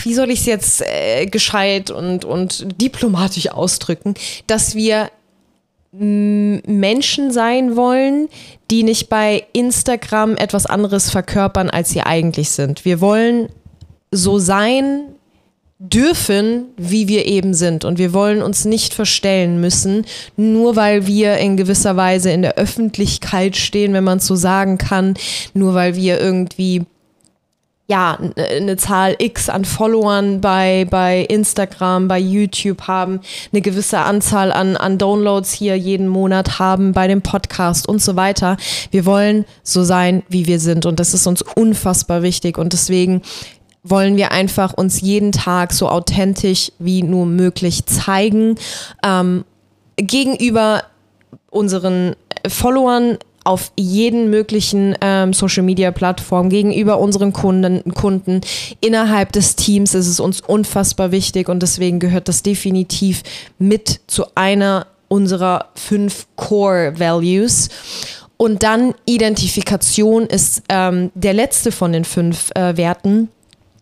wie 0.08 0.14
soll 0.14 0.30
ich 0.30 0.40
es 0.40 0.46
jetzt 0.46 0.82
äh, 0.82 1.26
gescheit 1.26 1.90
und, 1.90 2.24
und 2.24 2.80
diplomatisch 2.80 3.50
ausdrücken, 3.50 4.14
dass 4.46 4.74
wir 4.74 5.10
Menschen 5.92 7.30
sein 7.30 7.76
wollen, 7.76 8.28
die 8.70 8.84
nicht 8.84 9.10
bei 9.10 9.44
Instagram 9.52 10.36
etwas 10.36 10.64
anderes 10.64 11.10
verkörpern, 11.10 11.68
als 11.68 11.90
sie 11.90 12.00
eigentlich 12.00 12.50
sind. 12.50 12.86
Wir 12.86 13.02
wollen 13.02 13.50
so 14.10 14.38
sein 14.38 15.04
dürfen, 15.78 16.66
wie 16.76 17.06
wir 17.06 17.26
eben 17.26 17.52
sind. 17.52 17.84
Und 17.84 17.98
wir 17.98 18.12
wollen 18.12 18.42
uns 18.42 18.64
nicht 18.64 18.94
verstellen 18.94 19.60
müssen, 19.60 20.06
nur 20.36 20.74
weil 20.74 21.06
wir 21.06 21.36
in 21.36 21.56
gewisser 21.56 21.96
Weise 21.96 22.30
in 22.30 22.42
der 22.42 22.56
Öffentlichkeit 22.56 23.56
stehen, 23.56 23.92
wenn 23.92 24.04
man 24.04 24.20
so 24.20 24.36
sagen 24.36 24.78
kann, 24.78 25.14
nur 25.52 25.74
weil 25.74 25.96
wir 25.96 26.18
irgendwie 26.18 26.84
ja, 27.90 28.18
eine 28.36 28.76
Zahl 28.76 29.16
X 29.18 29.48
an 29.48 29.64
Followern 29.64 30.42
bei, 30.42 30.86
bei 30.90 31.22
Instagram, 31.22 32.06
bei 32.06 32.18
YouTube 32.18 32.82
haben, 32.82 33.20
eine 33.50 33.62
gewisse 33.62 34.00
Anzahl 34.00 34.52
an, 34.52 34.76
an 34.76 34.98
Downloads 34.98 35.52
hier 35.52 35.74
jeden 35.74 36.06
Monat 36.06 36.58
haben 36.58 36.92
bei 36.92 37.08
dem 37.08 37.22
Podcast 37.22 37.88
und 37.88 38.02
so 38.02 38.14
weiter. 38.14 38.58
Wir 38.90 39.06
wollen 39.06 39.46
so 39.62 39.84
sein, 39.84 40.22
wie 40.28 40.46
wir 40.46 40.60
sind 40.60 40.84
und 40.84 41.00
das 41.00 41.14
ist 41.14 41.26
uns 41.26 41.40
unfassbar 41.40 42.22
wichtig 42.22 42.58
und 42.58 42.74
deswegen 42.74 43.22
wollen 43.82 44.18
wir 44.18 44.32
einfach 44.32 44.74
uns 44.74 45.00
jeden 45.00 45.32
Tag 45.32 45.72
so 45.72 45.88
authentisch 45.88 46.70
wie 46.78 47.02
nur 47.02 47.24
möglich 47.24 47.86
zeigen 47.86 48.56
ähm, 49.02 49.46
gegenüber 49.96 50.82
unseren 51.48 52.16
Followern 52.46 53.16
auf 53.48 53.72
jeden 53.76 54.28
möglichen 54.28 54.94
ähm, 55.00 55.32
Social 55.32 55.62
Media 55.62 55.90
Plattform 55.90 56.50
gegenüber 56.50 56.98
unseren 56.98 57.32
Kunden, 57.32 57.94
Kunden. 57.94 58.42
Innerhalb 58.82 59.32
des 59.32 59.56
Teams 59.56 59.94
ist 59.94 60.06
es 60.06 60.20
uns 60.20 60.42
unfassbar 60.42 61.12
wichtig 61.12 61.48
und 61.48 61.62
deswegen 61.62 61.98
gehört 61.98 62.28
das 62.28 62.42
definitiv 62.42 63.22
mit 63.58 64.02
zu 64.06 64.26
einer 64.34 64.86
unserer 65.08 65.70
fünf 65.74 66.26
Core 66.36 66.92
Values. 66.98 67.70
Und 68.36 68.62
dann 68.62 68.94
Identifikation 69.06 70.26
ist 70.26 70.62
ähm, 70.68 71.10
der 71.14 71.32
letzte 71.32 71.72
von 71.72 71.92
den 71.92 72.04
fünf 72.04 72.50
äh, 72.54 72.76
Werten. 72.76 73.30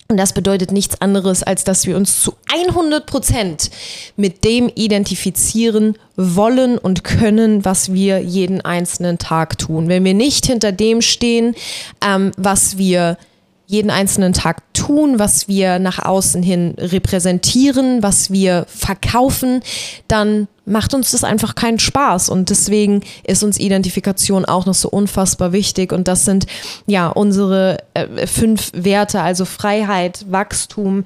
Und 0.08 0.18
das 0.18 0.32
bedeutet 0.32 0.70
nichts 0.70 1.00
anderes, 1.00 1.42
als 1.42 1.64
dass 1.64 1.86
wir 1.86 1.96
uns 1.96 2.20
zu 2.20 2.34
100 2.52 3.06
Prozent 3.06 3.70
mit 4.16 4.44
dem 4.44 4.70
identifizieren 4.75 5.96
wollen 6.14 6.78
und 6.78 7.02
können, 7.02 7.64
was 7.64 7.92
wir 7.92 8.20
jeden 8.20 8.60
einzelnen 8.60 9.18
Tag 9.18 9.58
tun. 9.58 9.88
Wenn 9.88 10.04
wir 10.04 10.14
nicht 10.14 10.46
hinter 10.46 10.70
dem 10.70 11.02
stehen, 11.02 11.56
ähm, 12.04 12.30
was 12.36 12.78
wir 12.78 13.18
jeden 13.66 13.90
einzelnen 13.90 14.32
Tag 14.32 14.62
tun, 14.75 15.18
was 15.18 15.48
wir 15.48 15.80
nach 15.80 15.98
außen 15.98 16.40
hin 16.42 16.75
repräsentieren, 16.78 18.00
was 18.02 18.30
wir 18.30 18.64
verkaufen, 18.68 19.60
dann 20.06 20.46
macht 20.66 20.92
uns 20.94 21.12
das 21.12 21.25
einfach 21.25 21.54
keinen 21.54 21.78
Spaß. 21.78 22.28
Und 22.28 22.50
deswegen 22.50 23.02
ist 23.25 23.42
uns 23.42 23.58
Identifikation 23.58 24.44
auch 24.44 24.66
noch 24.66 24.75
so 24.75 24.90
unfassbar 24.90 25.52
wichtig. 25.52 25.92
Und 25.92 26.08
das 26.08 26.25
sind 26.25 26.46
ja 26.87 27.08
unsere 27.08 27.78
äh, 27.94 28.26
fünf 28.26 28.73
Werte, 28.75 29.23
also 29.23 29.44
Freiheit, 29.44 30.26
Wachstum, 30.28 31.04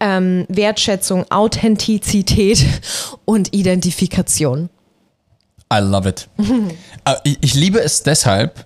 ähm, 0.00 0.46
Wertschätzung, 0.48 1.30
Authentizität 1.30 2.64
und 3.24 3.52
Identifikation. 3.54 4.68
I 5.72 5.78
love 5.78 6.08
it. 6.08 6.28
Ich, 7.24 7.38
ich 7.40 7.54
liebe 7.54 7.80
es 7.80 8.02
deshalb, 8.04 8.64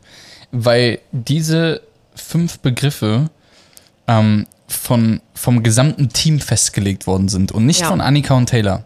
weil 0.53 0.99
diese 1.11 1.81
fünf 2.15 2.59
Begriffe 2.59 3.31
ähm, 4.07 4.47
von, 4.69 5.21
vom 5.35 5.63
gesamten 5.63 6.11
Team 6.11 6.39
festgelegt 6.41 7.07
worden 7.07 7.29
sind 7.29 7.51
und 7.53 7.65
nicht 7.67 7.81
Ja. 7.81 7.89
von 7.89 8.01
Annika 8.01 8.35
und 8.35 8.49
Taylor. 8.51 8.85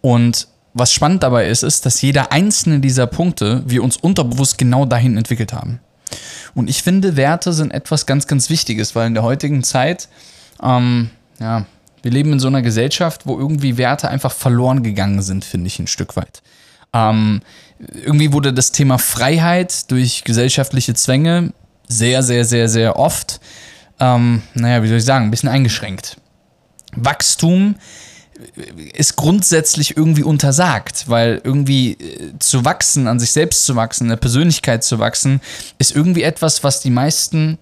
Und 0.00 0.48
was 0.74 0.92
spannend 0.92 1.22
dabei 1.22 1.46
ist, 1.48 1.62
ist, 1.62 1.86
dass 1.86 2.02
jeder 2.02 2.32
einzelne 2.32 2.80
dieser 2.80 3.06
Punkte 3.06 3.62
wir 3.64 3.82
uns 3.82 3.96
unterbewusst 3.96 4.58
genau 4.58 4.84
dahin 4.84 5.16
entwickelt 5.16 5.52
haben. 5.52 5.80
Und 6.54 6.68
ich 6.68 6.82
finde, 6.82 7.16
Werte 7.16 7.52
sind 7.52 7.72
etwas 7.72 8.06
ganz, 8.06 8.26
ganz 8.26 8.50
Wichtiges, 8.50 8.94
weil 8.94 9.06
in 9.06 9.14
der 9.14 9.22
heutigen 9.22 9.62
Zeit, 9.62 10.08
ähm, 10.62 11.10
ja, 11.40 11.66
wir 12.02 12.10
leben 12.10 12.32
in 12.32 12.40
so 12.40 12.48
einer 12.48 12.60
Gesellschaft, 12.60 13.26
wo 13.26 13.38
irgendwie 13.38 13.78
Werte 13.78 14.08
einfach 14.08 14.32
verloren 14.32 14.82
gegangen 14.82 15.22
sind, 15.22 15.44
finde 15.44 15.68
ich 15.68 15.78
ein 15.78 15.86
Stück 15.86 16.16
weit. 16.16 16.42
Ähm, 16.92 17.40
irgendwie 17.78 18.32
wurde 18.32 18.52
das 18.52 18.72
Thema 18.72 18.98
Freiheit 18.98 19.90
durch 19.90 20.24
gesellschaftliche 20.24 20.94
Zwänge 20.94 21.52
sehr, 21.88 22.22
sehr, 22.22 22.44
sehr, 22.44 22.68
sehr 22.68 22.98
oft, 22.98 23.40
ähm, 24.00 24.42
naja, 24.54 24.82
wie 24.82 24.88
soll 24.88 24.98
ich 24.98 25.04
sagen, 25.04 25.26
ein 25.26 25.30
bisschen 25.30 25.48
eingeschränkt. 25.48 26.16
Wachstum 26.94 27.76
ist 28.94 29.16
grundsätzlich 29.16 29.96
irgendwie 29.96 30.22
untersagt, 30.22 31.08
weil 31.08 31.40
irgendwie 31.44 31.92
äh, 31.92 32.38
zu 32.38 32.64
wachsen, 32.64 33.06
an 33.06 33.20
sich 33.20 33.32
selbst 33.32 33.64
zu 33.64 33.76
wachsen, 33.76 34.06
eine 34.06 34.16
Persönlichkeit 34.16 34.82
zu 34.82 34.98
wachsen, 34.98 35.40
ist 35.78 35.94
irgendwie 35.94 36.22
etwas, 36.22 36.64
was 36.64 36.80
die 36.80 36.90
meisten 36.90 37.58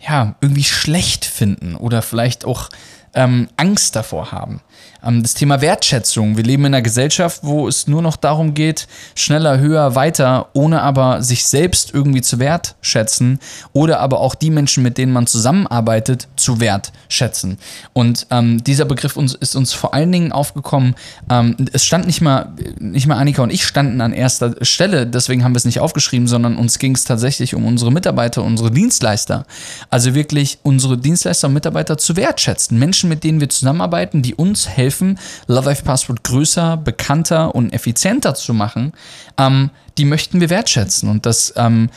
ja 0.00 0.36
irgendwie 0.40 0.64
schlecht 0.64 1.24
finden 1.24 1.74
oder 1.74 2.02
vielleicht 2.02 2.44
auch 2.44 2.68
ähm, 3.14 3.48
Angst 3.56 3.96
davor 3.96 4.32
haben. 4.32 4.60
Ähm, 5.04 5.22
das 5.22 5.34
Thema 5.34 5.60
Wertschätzung. 5.60 6.36
Wir 6.36 6.44
leben 6.44 6.64
in 6.64 6.74
einer 6.74 6.82
Gesellschaft, 6.82 7.40
wo 7.42 7.68
es 7.68 7.86
nur 7.86 8.02
noch 8.02 8.16
darum 8.16 8.54
geht, 8.54 8.88
schneller, 9.14 9.58
höher, 9.58 9.94
weiter, 9.94 10.48
ohne 10.54 10.82
aber 10.82 11.22
sich 11.22 11.46
selbst 11.46 11.94
irgendwie 11.94 12.22
zu 12.22 12.38
wertschätzen 12.38 13.38
oder 13.72 14.00
aber 14.00 14.20
auch 14.20 14.34
die 14.34 14.50
Menschen, 14.50 14.82
mit 14.82 14.98
denen 14.98 15.12
man 15.12 15.26
zusammenarbeitet, 15.26 16.28
zu 16.36 16.60
wertschätzen. 16.60 17.58
Und 17.92 18.26
ähm, 18.30 18.62
dieser 18.64 18.84
Begriff 18.84 19.16
uns, 19.16 19.34
ist 19.34 19.56
uns 19.56 19.72
vor 19.72 19.94
allen 19.94 20.12
Dingen 20.12 20.32
aufgekommen. 20.32 20.94
Ähm, 21.30 21.56
es 21.72 21.84
stand 21.84 22.06
nicht 22.06 22.20
mal, 22.20 22.52
nicht 22.78 23.06
mal 23.06 23.16
Annika 23.16 23.42
und 23.42 23.50
ich 23.50 23.64
standen 23.64 24.00
an 24.00 24.12
erster 24.12 24.54
Stelle, 24.62 25.06
deswegen 25.06 25.44
haben 25.44 25.52
wir 25.52 25.58
es 25.58 25.64
nicht 25.64 25.80
aufgeschrieben, 25.80 26.26
sondern 26.26 26.56
uns 26.56 26.78
ging 26.78 26.94
es 26.94 27.04
tatsächlich 27.04 27.54
um 27.54 27.66
unsere 27.66 27.92
Mitarbeiter, 27.92 28.42
unsere 28.42 28.70
Dienstleister. 28.70 29.46
Also 29.90 30.14
wirklich 30.14 30.58
unsere 30.62 30.98
Dienstleister 30.98 31.48
und 31.48 31.54
Mitarbeiter 31.54 31.98
zu 31.98 32.16
wertschätzen. 32.16 32.78
Menschen, 32.78 32.97
mit 33.04 33.24
denen 33.24 33.40
wir 33.40 33.48
zusammenarbeiten, 33.48 34.22
die 34.22 34.34
uns 34.34 34.68
helfen, 34.68 35.18
Love 35.46 35.66
Life 35.66 35.84
Passport 35.84 36.24
größer, 36.24 36.76
bekannter 36.76 37.54
und 37.54 37.72
effizienter 37.72 38.34
zu 38.34 38.54
machen, 38.54 38.92
ähm, 39.38 39.70
die 39.98 40.04
möchten 40.04 40.40
wir 40.40 40.48
wertschätzen. 40.48 41.08
Und 41.08 41.26
das, 41.26 41.52
ähm, 41.56 41.90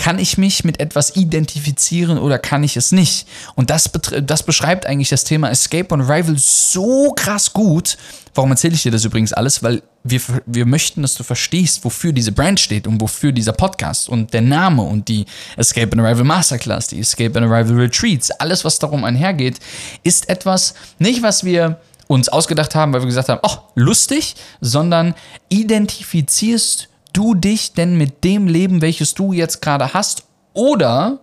kann 0.00 0.18
ich 0.18 0.38
mich 0.38 0.64
mit 0.64 0.80
etwas 0.80 1.14
identifizieren 1.14 2.16
oder 2.16 2.38
kann 2.38 2.64
ich 2.64 2.78
es 2.78 2.90
nicht? 2.90 3.28
Und 3.54 3.68
das, 3.68 3.90
das 4.22 4.42
beschreibt 4.44 4.86
eigentlich 4.86 5.10
das 5.10 5.24
Thema 5.24 5.50
Escape 5.50 5.92
on 5.92 6.00
Arrival 6.00 6.36
so 6.38 7.12
krass 7.12 7.52
gut. 7.52 7.98
Warum 8.34 8.50
erzähle 8.50 8.72
ich 8.72 8.82
dir 8.82 8.92
das 8.92 9.04
übrigens 9.04 9.34
alles? 9.34 9.62
Weil 9.62 9.82
wir, 10.02 10.22
wir 10.46 10.64
möchten, 10.64 11.02
dass 11.02 11.16
du 11.16 11.22
verstehst, 11.22 11.84
wofür 11.84 12.14
diese 12.14 12.32
Brand 12.32 12.58
steht 12.58 12.86
und 12.86 12.98
wofür 12.98 13.30
dieser 13.30 13.52
Podcast 13.52 14.08
und 14.08 14.32
der 14.32 14.40
Name 14.40 14.80
und 14.80 15.06
die 15.08 15.26
Escape 15.58 15.92
on 15.92 16.00
Arrival 16.00 16.24
Masterclass, 16.24 16.86
die 16.86 17.00
Escape 17.00 17.36
on 17.38 17.44
Arrival 17.44 17.76
Retreats, 17.76 18.30
alles, 18.30 18.64
was 18.64 18.78
darum 18.78 19.04
einhergeht, 19.04 19.60
ist 20.02 20.30
etwas, 20.30 20.72
nicht 20.98 21.22
was 21.22 21.44
wir 21.44 21.78
uns 22.06 22.30
ausgedacht 22.30 22.74
haben, 22.74 22.94
weil 22.94 23.02
wir 23.02 23.06
gesagt 23.06 23.28
haben, 23.28 23.40
oh, 23.42 23.58
lustig, 23.74 24.34
sondern 24.62 25.14
identifizierst 25.50 26.88
du 27.12 27.34
dich 27.34 27.72
denn 27.72 27.96
mit 27.96 28.24
dem 28.24 28.46
Leben, 28.46 28.80
welches 28.82 29.14
du 29.14 29.32
jetzt 29.32 29.62
gerade 29.62 29.92
hast? 29.94 30.24
Oder 30.52 31.20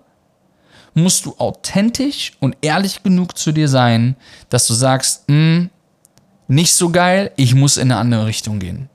musst 0.93 1.25
du 1.25 1.35
authentisch 1.37 2.33
und 2.39 2.57
ehrlich 2.61 3.03
genug 3.03 3.37
zu 3.37 3.51
dir 3.51 3.67
sein, 3.67 4.15
dass 4.49 4.65
du 4.67 4.73
sagst, 4.73 5.23
"Hm, 5.27 5.69
nicht 6.47 6.73
so 6.73 6.89
geil, 6.89 7.31
ich 7.35 7.53
muss 7.53 7.77
in 7.77 7.91
eine 7.91 7.99
andere 7.99 8.25
Richtung 8.25 8.59
gehen. 8.59 8.89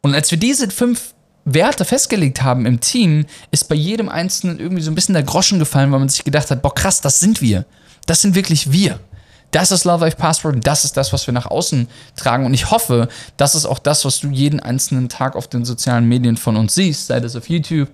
Und 0.00 0.14
als 0.14 0.30
wir 0.30 0.38
diese 0.38 0.70
fünf 0.70 1.14
Werte 1.44 1.84
festgelegt 1.84 2.42
haben 2.42 2.66
im 2.66 2.80
Team, 2.80 3.26
ist 3.50 3.68
bei 3.68 3.74
jedem 3.74 4.08
Einzelnen 4.08 4.58
irgendwie 4.58 4.82
so 4.82 4.90
ein 4.90 4.94
bisschen 4.94 5.14
der 5.14 5.22
Groschen 5.22 5.58
gefallen, 5.58 5.90
weil 5.92 5.98
man 5.98 6.08
sich 6.08 6.24
gedacht 6.24 6.50
hat, 6.50 6.62
boah 6.62 6.74
krass, 6.74 7.00
das 7.00 7.20
sind 7.20 7.40
wir. 7.40 7.64
Das 8.06 8.22
sind 8.22 8.34
wirklich 8.34 8.72
wir. 8.72 9.00
Das 9.50 9.70
ist 9.70 9.84
Love 9.84 10.04
Life 10.04 10.16
Passport 10.16 10.66
das 10.66 10.84
ist 10.84 10.96
das, 10.96 11.12
was 11.12 11.26
wir 11.26 11.32
nach 11.32 11.46
außen 11.46 11.88
tragen. 12.16 12.44
Und 12.44 12.54
ich 12.54 12.70
hoffe, 12.70 13.08
das 13.36 13.54
ist 13.54 13.66
auch 13.66 13.78
das, 13.78 14.04
was 14.04 14.20
du 14.20 14.28
jeden 14.28 14.60
einzelnen 14.60 15.08
Tag 15.08 15.36
auf 15.36 15.48
den 15.48 15.64
sozialen 15.64 16.06
Medien 16.06 16.36
von 16.36 16.56
uns 16.56 16.74
siehst, 16.74 17.06
sei 17.06 17.20
das 17.20 17.36
auf 17.36 17.48
YouTube, 17.48 17.88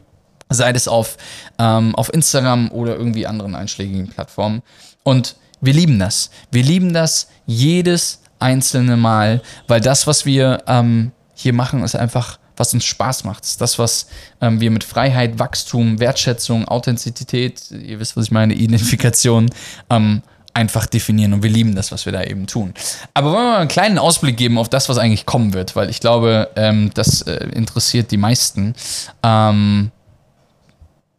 sei 0.49 0.71
es 0.71 0.89
auf, 0.89 1.17
ähm, 1.59 1.95
auf 1.95 2.13
Instagram 2.13 2.71
oder 2.71 2.97
irgendwie 2.97 3.27
anderen 3.27 3.55
einschlägigen 3.55 4.09
Plattformen. 4.09 4.63
Und 5.03 5.37
wir 5.61 5.73
lieben 5.73 5.99
das. 5.99 6.31
Wir 6.51 6.63
lieben 6.63 6.93
das 6.93 7.29
jedes 7.47 8.21
einzelne 8.39 8.97
Mal, 8.97 9.41
weil 9.69 9.81
das, 9.81 10.07
was 10.07 10.27
wir 10.27 10.63
ähm, 10.67 11.13
hier 11.35 11.53
machen, 11.53 11.83
ist 11.83 11.97
einfach 11.97 12.39
was 12.57 12.73
uns 12.73 12.85
Spaß 12.85 13.25
macht. 13.25 13.43
Das 13.43 13.51
ist 13.51 13.61
das, 13.61 13.79
was 13.79 14.07
ähm, 14.41 14.61
wir 14.61 14.71
mit 14.71 14.85
Freiheit, 14.85 15.39
Wachstum, 15.39 15.99
Wertschätzung, 15.99 16.69
Authentizität, 16.69 17.71
ihr 17.71 17.99
wisst, 17.99 18.17
was 18.17 18.27
ich 18.27 18.31
meine, 18.31 18.55
Identifikation, 18.55 19.51
ähm, 19.91 20.23
einfach 20.55 20.87
definieren. 20.87 21.33
Und 21.35 21.43
wir 21.43 21.51
lieben 21.51 21.75
das, 21.75 21.93
was 21.93 22.07
wir 22.07 22.13
da 22.13 22.23
eben 22.23 22.47
tun. 22.47 22.73
Aber 23.13 23.33
wollen 23.33 23.43
wir 23.45 23.51
mal 23.53 23.59
einen 23.59 23.69
kleinen 23.69 23.99
Ausblick 23.99 24.37
geben 24.37 24.57
auf 24.57 24.69
das, 24.69 24.89
was 24.89 24.99
eigentlich 24.99 25.27
kommen 25.27 25.53
wird, 25.53 25.77
weil 25.77 25.91
ich 25.91 26.01
glaube, 26.01 26.49
ähm, 26.57 26.91
das 26.95 27.23
äh, 27.23 27.49
interessiert 27.53 28.11
die 28.11 28.17
meisten. 28.17 28.75
Ähm, 29.23 29.91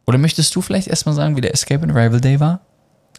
oder 0.06 0.18
möchtest 0.18 0.54
du 0.54 0.62
vielleicht 0.62 0.88
erstmal 0.88 1.14
sagen, 1.14 1.36
wie 1.36 1.40
der 1.40 1.52
Escape 1.52 1.82
and 1.82 1.92
Arrival 1.92 2.20
Day 2.20 2.40
war? 2.40 2.60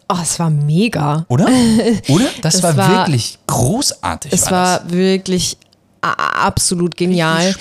Oh, 0.10 0.16
es 0.22 0.40
war 0.40 0.50
mega. 0.50 1.26
Oder? 1.28 1.46
Oder? 2.08 2.26
Das, 2.42 2.64
war, 2.64 2.76
war- 2.78 2.90
wirklich 3.00 3.38
großartig. 3.46 4.32
Es 4.32 4.50
war 4.50 4.82
war 4.86 4.92
wirklich 4.92 5.58
absolut 6.14 6.98
genial. 6.98 7.54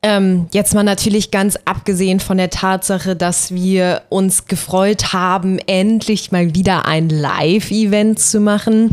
Ähm, 0.00 0.46
jetzt 0.52 0.74
mal 0.74 0.84
natürlich 0.84 1.32
ganz 1.32 1.58
abgesehen 1.64 2.20
von 2.20 2.38
der 2.38 2.50
Tatsache, 2.50 3.16
dass 3.16 3.52
wir 3.52 4.02
uns 4.10 4.46
gefreut 4.46 5.12
haben, 5.12 5.58
endlich 5.66 6.30
mal 6.30 6.54
wieder 6.54 6.86
ein 6.86 7.08
Live-Event 7.08 8.20
zu 8.20 8.38
machen. 8.38 8.92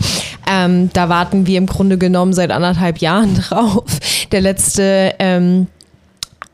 Ähm, 0.50 0.90
da 0.94 1.08
warten 1.08 1.46
wir 1.46 1.60
im 1.60 1.68
Grunde 1.68 2.00
genommen 2.00 2.34
seit 2.34 2.50
anderthalb 2.50 2.98
Jahren 2.98 3.36
drauf. 3.50 3.84
Der 4.32 4.42
letzte 4.42 5.14
ähm, 5.20 5.68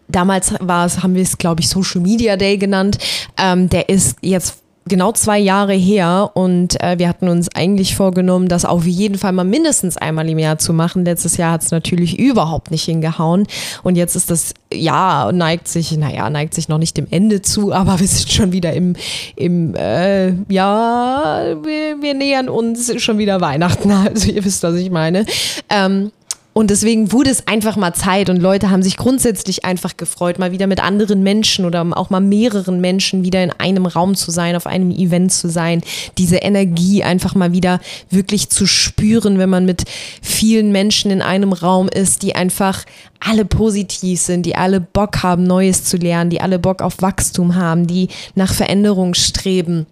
damals 0.09 0.53
war 0.59 0.85
es, 0.85 1.01
haben 1.01 1.15
wir 1.15 1.23
es, 1.23 1.37
glaube 1.37 1.61
ich, 1.61 1.69
Social 1.69 2.01
Media 2.01 2.35
Day 2.35 2.57
genannt. 2.57 2.97
Ähm, 3.37 3.69
der 3.69 3.89
ist 3.89 4.17
jetzt 4.21 4.57
genau 4.87 5.11
zwei 5.11 5.37
Jahre 5.37 5.73
her 5.73 6.31
und 6.33 6.81
äh, 6.81 6.97
wir 6.97 7.07
hatten 7.07 7.27
uns 7.27 7.49
eigentlich 7.53 7.95
vorgenommen, 7.95 8.47
das 8.47 8.65
auf 8.65 8.85
jeden 8.85 9.17
Fall 9.17 9.31
mal 9.31 9.43
mindestens 9.43 9.97
einmal 9.97 10.27
im 10.27 10.39
Jahr 10.39 10.57
zu 10.57 10.73
machen. 10.73 11.05
Letztes 11.05 11.37
Jahr 11.37 11.53
hat 11.53 11.61
es 11.61 11.71
natürlich 11.71 12.17
überhaupt 12.17 12.71
nicht 12.71 12.83
hingehauen 12.83 13.47
und 13.83 13.95
jetzt 13.95 14.15
ist 14.15 14.31
das 14.31 14.53
Jahr 14.73 15.31
neigt 15.31 15.67
sich, 15.67 15.95
naja, 15.97 16.29
neigt 16.29 16.53
sich 16.53 16.67
noch 16.67 16.77
nicht 16.77 16.97
dem 16.97 17.07
Ende 17.09 17.41
zu, 17.41 17.73
aber 17.73 17.99
wir 17.99 18.07
sind 18.07 18.31
schon 18.31 18.51
wieder 18.51 18.73
im, 18.73 18.95
im 19.35 19.75
äh, 19.75 20.29
ja, 20.49 21.43
wir, 21.63 22.01
wir 22.01 22.13
nähern 22.13 22.49
uns 22.49 23.01
schon 23.01 23.17
wieder 23.17 23.39
Weihnachten, 23.39 23.91
also 24.07 24.31
ihr 24.31 24.43
wisst, 24.43 24.63
was 24.63 24.75
ich 24.75 24.89
meine. 24.89 25.25
Ähm, 25.69 26.11
und 26.53 26.69
deswegen 26.69 27.13
wurde 27.13 27.29
es 27.29 27.47
einfach 27.47 27.77
mal 27.77 27.93
Zeit 27.93 28.29
und 28.29 28.35
Leute 28.35 28.69
haben 28.69 28.83
sich 28.83 28.97
grundsätzlich 28.97 29.63
einfach 29.63 29.95
gefreut, 29.95 30.37
mal 30.37 30.51
wieder 30.51 30.67
mit 30.67 30.83
anderen 30.83 31.23
Menschen 31.23 31.63
oder 31.63 31.85
auch 31.95 32.09
mal 32.09 32.19
mehreren 32.19 32.81
Menschen 32.81 33.23
wieder 33.23 33.41
in 33.41 33.51
einem 33.51 33.85
Raum 33.85 34.15
zu 34.15 34.31
sein, 34.31 34.57
auf 34.57 34.67
einem 34.67 34.91
Event 34.91 35.31
zu 35.31 35.49
sein, 35.49 35.81
diese 36.17 36.37
Energie 36.37 37.03
einfach 37.03 37.35
mal 37.35 37.53
wieder 37.53 37.79
wirklich 38.09 38.49
zu 38.49 38.67
spüren, 38.67 39.39
wenn 39.39 39.49
man 39.49 39.63
mit 39.63 39.85
vielen 40.21 40.73
Menschen 40.73 41.09
in 41.09 41.21
einem 41.21 41.53
Raum 41.53 41.87
ist, 41.87 42.21
die 42.21 42.35
einfach 42.35 42.83
alle 43.21 43.45
positiv 43.45 44.19
sind, 44.19 44.45
die 44.45 44.55
alle 44.55 44.81
Bock 44.81 45.23
haben, 45.23 45.43
Neues 45.43 45.85
zu 45.85 45.95
lernen, 45.95 46.31
die 46.31 46.41
alle 46.41 46.59
Bock 46.59 46.81
auf 46.81 47.01
Wachstum 47.01 47.55
haben, 47.55 47.87
die 47.87 48.09
nach 48.35 48.53
Veränderung 48.53 49.13
streben. 49.13 49.85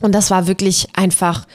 Und 0.00 0.14
das 0.14 0.30
war 0.30 0.46
wirklich 0.46 0.88
einfach 0.94 1.46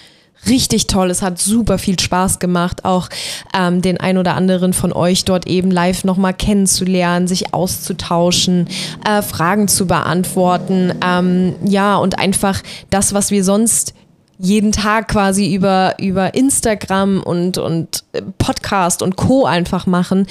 richtig 0.48 0.88
toll. 0.88 1.10
Es 1.10 1.22
hat 1.22 1.40
super 1.40 1.78
viel 1.78 2.00
Spaß 2.00 2.40
gemacht, 2.40 2.86
auch 2.86 3.10
ähm, 3.54 3.82
den 3.82 4.00
ein 4.00 4.18
oder 4.18 4.36
anderen 4.36 4.74
von 4.74 4.94
euch 4.94 5.26
dort 5.26 5.48
eben 5.48 5.72
live 5.72 6.04
nochmal 6.04 6.34
kennenzulernen, 6.34 7.28
sich 7.28 7.54
auszutauschen, 7.54 8.68
äh, 9.08 9.22
Fragen 9.22 9.68
zu 9.68 9.88
beantworten. 9.88 10.94
Ähm, 11.06 11.56
ja, 11.66 11.98
und 11.98 12.20
einfach 12.20 12.62
das, 12.90 13.14
was 13.14 13.32
wir 13.32 13.44
sonst 13.44 13.94
jeden 14.38 14.72
Tag 14.72 15.08
quasi 15.08 15.54
über, 15.54 15.96
über 16.00 16.34
Instagram 16.34 17.24
und, 17.24 17.58
und 17.58 18.04
äh, 18.12 18.22
Podcast 18.38 19.02
und 19.02 19.16
Co. 19.16 19.46
einfach 19.46 19.86
machen, 19.86 20.28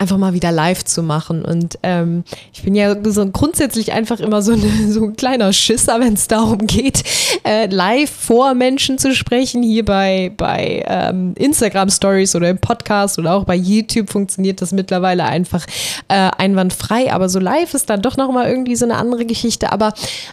einfach 0.00 0.16
mal 0.16 0.32
wieder 0.32 0.50
live 0.50 0.82
zu 0.84 1.02
machen. 1.02 1.44
Und 1.44 1.78
ähm, 1.82 2.24
ich 2.54 2.62
bin 2.62 2.74
ja 2.74 2.96
so 3.04 3.26
grundsätzlich 3.26 3.92
einfach 3.92 4.18
immer 4.18 4.40
so, 4.40 4.52
eine, 4.52 4.70
so 4.90 5.04
ein 5.04 5.14
kleiner 5.14 5.52
Schisser, 5.52 6.00
wenn 6.00 6.14
es 6.14 6.26
darum 6.26 6.66
geht, 6.66 7.04
äh, 7.44 7.66
live 7.66 8.10
vor 8.10 8.54
Menschen 8.54 8.98
zu 8.98 9.14
sprechen. 9.14 9.62
Hier 9.62 9.84
bei, 9.84 10.32
bei 10.36 10.82
ähm, 10.86 11.34
Instagram 11.36 11.90
Stories 11.90 12.34
oder 12.34 12.48
im 12.48 12.58
Podcast 12.58 13.18
oder 13.18 13.34
auch 13.34 13.44
bei 13.44 13.54
YouTube 13.54 14.10
funktioniert 14.10 14.62
das 14.62 14.72
mittlerweile 14.72 15.24
einfach 15.24 15.66
äh, 16.08 16.30
einwandfrei. 16.38 17.12
Aber 17.12 17.28
so 17.28 17.38
live 17.38 17.74
ist 17.74 17.90
dann 17.90 18.00
doch 18.00 18.16
nochmal 18.16 18.48
irgendwie 18.48 18.76
so 18.76 18.86
eine 18.86 18.96
andere 18.96 19.26
Geschichte. 19.26 19.70
Aber 19.70 19.92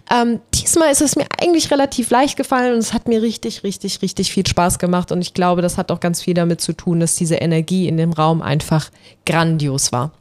ähm, 0.10 0.40
diesmal 0.56 0.92
ist 0.94 1.02
es 1.02 1.18
mir 1.18 1.26
eigentlich 1.42 1.72
relativ 1.72 2.10
leicht 2.10 2.38
gefallen 2.38 2.74
und 2.74 2.80
es 2.80 2.94
hat 2.94 3.10
mir 3.10 3.22
richtig, 3.22 3.64
richtig, 3.64 4.02
richtig 4.02 4.32
viel 4.32 4.48
Spaß 4.48 4.80
gemacht. 4.80 5.12
Und 5.12 5.22
ich 5.22 5.34
glaube, 5.34 5.62
das 5.62 5.78
hat 5.78 5.92
auch 5.92 6.00
ganz 6.00 6.22
viel 6.22 6.36
damit 6.36 6.62
zu 6.62 6.72
tun, 6.72 7.02
dass 7.02 7.16
diese 7.16 7.36
Energie 7.36 7.90
in 7.90 7.98
dem 7.98 8.14
Raum 8.14 8.42
einfach 8.42 8.90
grandios 9.58 9.92
war. 9.92 10.12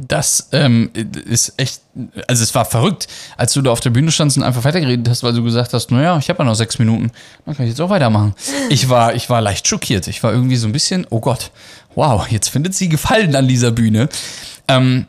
Das 0.00 0.48
ähm, 0.52 0.90
ist 0.94 1.54
echt, 1.56 1.80
also 2.28 2.44
es 2.44 2.54
war 2.54 2.64
verrückt, 2.64 3.08
als 3.36 3.52
du 3.52 3.62
da 3.62 3.72
auf 3.72 3.80
der 3.80 3.90
Bühne 3.90 4.12
standst 4.12 4.36
und 4.36 4.44
einfach 4.44 4.62
weitergeredet 4.62 5.08
hast, 5.08 5.24
weil 5.24 5.32
du 5.32 5.42
gesagt 5.42 5.74
hast, 5.74 5.90
naja, 5.90 6.16
ich 6.18 6.28
habe 6.28 6.38
ja 6.38 6.44
noch 6.44 6.54
sechs 6.54 6.78
Minuten, 6.78 7.10
dann 7.44 7.56
kann 7.56 7.66
ich 7.66 7.70
jetzt 7.70 7.80
auch 7.80 7.90
weitermachen. 7.90 8.32
Ich 8.70 8.88
war, 8.88 9.16
ich 9.16 9.28
war 9.28 9.40
leicht 9.40 9.66
schockiert. 9.66 10.06
Ich 10.06 10.22
war 10.22 10.32
irgendwie 10.32 10.54
so 10.54 10.68
ein 10.68 10.72
bisschen, 10.72 11.04
oh 11.10 11.18
Gott, 11.18 11.50
wow, 11.96 12.28
jetzt 12.28 12.48
findet 12.48 12.76
sie 12.76 12.88
Gefallen 12.88 13.34
an 13.34 13.48
dieser 13.48 13.72
Bühne. 13.72 14.08
Ähm, 14.68 15.06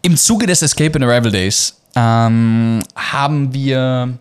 Im 0.00 0.16
Zuge 0.16 0.46
des 0.46 0.62
Escape 0.62 0.94
and 0.94 1.04
Arrival 1.04 1.30
Days 1.30 1.76
ähm, 1.94 2.80
haben 2.96 3.52
wir 3.52 4.18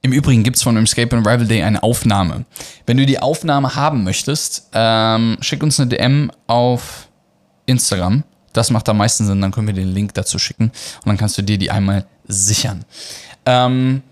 im 0.00 0.12
Übrigen 0.12 0.42
gibt 0.42 0.56
es 0.56 0.62
von 0.62 0.76
Escape 0.78 1.14
and 1.14 1.26
Arrival 1.26 1.46
Day 1.46 1.62
eine 1.62 1.82
Aufnahme. 1.82 2.46
Wenn 2.86 2.96
du 2.96 3.04
die 3.04 3.18
Aufnahme 3.18 3.74
haben 3.74 4.04
möchtest, 4.04 4.68
ähm, 4.72 5.36
schick 5.40 5.62
uns 5.62 5.78
eine 5.80 5.88
DM 5.90 6.30
auf 6.46 7.07
Instagram. 7.68 8.24
Das 8.52 8.70
macht 8.70 8.88
am 8.88 8.96
meisten 8.96 9.26
Sinn, 9.26 9.40
dann 9.40 9.52
können 9.52 9.66
wir 9.66 9.74
den 9.74 9.92
Link 9.92 10.14
dazu 10.14 10.38
schicken 10.38 10.64
und 10.64 11.06
dann 11.06 11.16
kannst 11.16 11.38
du 11.38 11.42
dir 11.42 11.58
die 11.58 11.70
einmal 11.70 12.06
sichern. 12.26 12.84
Ähm, 13.46 14.02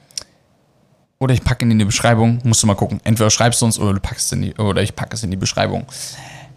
oder 1.19 1.35
ich 1.35 1.43
packe 1.43 1.65
ihn 1.65 1.71
in 1.71 1.79
die 1.79 1.85
Beschreibung, 1.85 2.41
musst 2.45 2.63
du 2.63 2.67
mal 2.67 2.75
gucken. 2.75 3.01
Entweder 3.05 3.31
schreibst 3.31 3.63
du 3.63 3.67
uns 3.67 3.79
oder 3.79 3.95
du 3.95 4.01
packst 4.01 4.33
in 4.33 4.43
die, 4.43 4.55
oder 4.55 4.83
ich 4.83 4.95
packe 4.95 5.17
es 5.17 5.23
in 5.23 5.31
die 5.31 5.37
Beschreibung. 5.37 5.87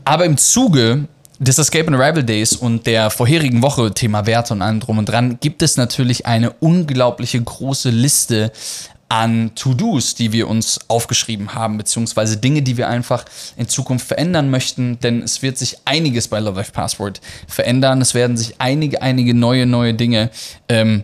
Aber 0.04 0.26
im 0.26 0.38
Zuge 0.38 1.08
des 1.40 1.58
Escape 1.58 1.88
and 1.88 1.96
Arrival 1.96 2.24
Days 2.24 2.54
und 2.54 2.86
der 2.86 3.10
vorherigen 3.10 3.62
Woche, 3.62 3.94
Thema 3.94 4.26
Werte 4.26 4.54
und 4.54 4.62
allem 4.62 4.82
drum 4.82 4.98
und 4.98 5.08
dran, 5.08 5.40
gibt 5.40 5.62
es 5.62 5.78
natürlich 5.78 6.26
eine 6.26 6.52
unglaubliche 6.52 7.42
große 7.42 7.90
Liste 7.90 8.52
an 9.10 9.52
To-Dos, 9.56 10.14
die 10.14 10.32
wir 10.32 10.48
uns 10.48 10.80
aufgeschrieben 10.88 11.56
haben, 11.56 11.78
beziehungsweise 11.78 12.38
Dinge, 12.38 12.62
die 12.62 12.78
wir 12.78 12.88
einfach 12.88 13.26
in 13.58 13.68
Zukunft 13.68 14.08
verändern 14.08 14.52
möchten, 14.52 15.00
denn 15.00 15.24
es 15.24 15.42
wird 15.42 15.58
sich 15.58 15.78
einiges 15.86 16.28
bei 16.28 16.40
Love 16.40 16.58
Life 16.58 16.72
Password 16.72 17.20
verändern. 17.48 18.02
Es 18.02 18.14
werden 18.14 18.38
sich 18.38 18.56
einige, 18.60 19.02
einige 19.02 19.34
neue, 19.34 19.66
neue 19.66 19.96
Dinge, 19.96 20.30
ähm, 20.70 21.04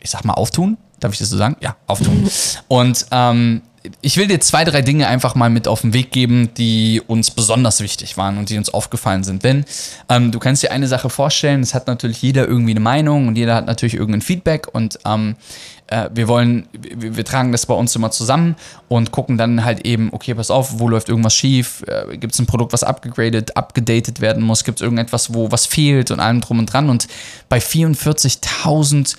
ich 0.00 0.10
sag 0.10 0.24
mal, 0.24 0.34
auftun. 0.34 0.76
Darf 1.00 1.12
ich 1.12 1.18
das 1.18 1.30
so 1.30 1.36
sagen? 1.38 1.56
Ja, 1.60 1.76
auftun. 1.86 2.28
Und 2.68 3.06
ähm, 3.10 3.62
ich 4.00 4.16
will 4.16 4.26
dir 4.26 4.40
zwei, 4.40 4.64
drei 4.64 4.82
Dinge 4.82 5.06
einfach 5.08 5.34
mal 5.34 5.50
mit 5.50 5.68
auf 5.68 5.82
den 5.82 5.92
Weg 5.92 6.10
geben, 6.10 6.50
die 6.54 7.02
uns 7.06 7.30
besonders 7.30 7.80
wichtig 7.80 8.16
waren 8.16 8.38
und 8.38 8.50
die 8.50 8.58
uns 8.58 8.72
aufgefallen 8.72 9.24
sind. 9.24 9.44
Denn 9.44 9.64
ähm, 10.08 10.32
du 10.32 10.38
kannst 10.38 10.62
dir 10.62 10.72
eine 10.72 10.88
Sache 10.88 11.10
vorstellen, 11.10 11.60
es 11.60 11.74
hat 11.74 11.86
natürlich 11.86 12.20
jeder 12.22 12.46
irgendwie 12.46 12.72
eine 12.72 12.80
Meinung 12.80 13.28
und 13.28 13.36
jeder 13.36 13.54
hat 13.54 13.66
natürlich 13.66 13.94
irgendein 13.94 14.22
Feedback 14.22 14.68
und 14.72 14.98
ähm, 15.04 15.36
äh, 15.88 16.08
wir 16.12 16.28
wollen, 16.28 16.68
wir, 16.72 17.16
wir 17.16 17.24
tragen 17.24 17.52
das 17.52 17.66
bei 17.66 17.74
uns 17.74 17.94
immer 17.94 18.10
zusammen 18.10 18.56
und 18.88 19.12
gucken 19.12 19.38
dann 19.38 19.64
halt 19.64 19.86
eben, 19.86 20.10
okay, 20.12 20.34
pass 20.34 20.50
auf, 20.50 20.78
wo 20.78 20.88
läuft 20.88 21.08
irgendwas 21.08 21.34
schief? 21.34 21.84
Äh, 21.86 22.16
Gibt 22.16 22.34
es 22.34 22.38
ein 22.38 22.46
Produkt, 22.46 22.72
was 22.72 22.82
abgegradet, 22.82 23.56
abgedatet 23.56 24.20
werden 24.20 24.42
muss? 24.42 24.64
Gibt 24.64 24.78
es 24.78 24.82
irgendetwas, 24.82 25.34
wo 25.34 25.50
was 25.52 25.66
fehlt 25.66 26.10
und 26.10 26.20
allem 26.20 26.40
drum 26.40 26.58
und 26.58 26.72
dran? 26.72 26.90
Und 26.90 27.06
bei 27.48 27.58
44.000 27.58 29.16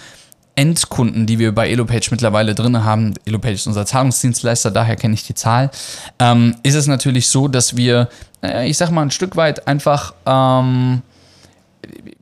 Endkunden, 0.55 1.27
die 1.27 1.37
wir 1.37 1.53
bei 1.53 1.69
Elopage 1.69 2.07
mittlerweile 2.09 2.55
drin 2.55 2.83
haben, 2.83 3.13
Elopage 3.25 3.53
ist 3.53 3.67
unser 3.67 3.85
Zahlungsdienstleister, 3.85 4.71
daher 4.71 4.95
kenne 4.95 5.13
ich 5.13 5.23
die 5.23 5.35
Zahl, 5.35 5.69
ähm, 6.17 6.55
ist 6.63 6.73
es 6.73 6.87
natürlich 6.87 7.27
so, 7.29 7.47
dass 7.47 7.77
wir, 7.77 8.09
naja, 8.41 8.63
ich 8.63 8.75
sag 8.75 8.89
mal, 8.89 9.03
ein 9.03 9.11
Stück 9.11 9.35
weit 9.35 9.67
einfach 9.67 10.15
ähm, 10.25 11.03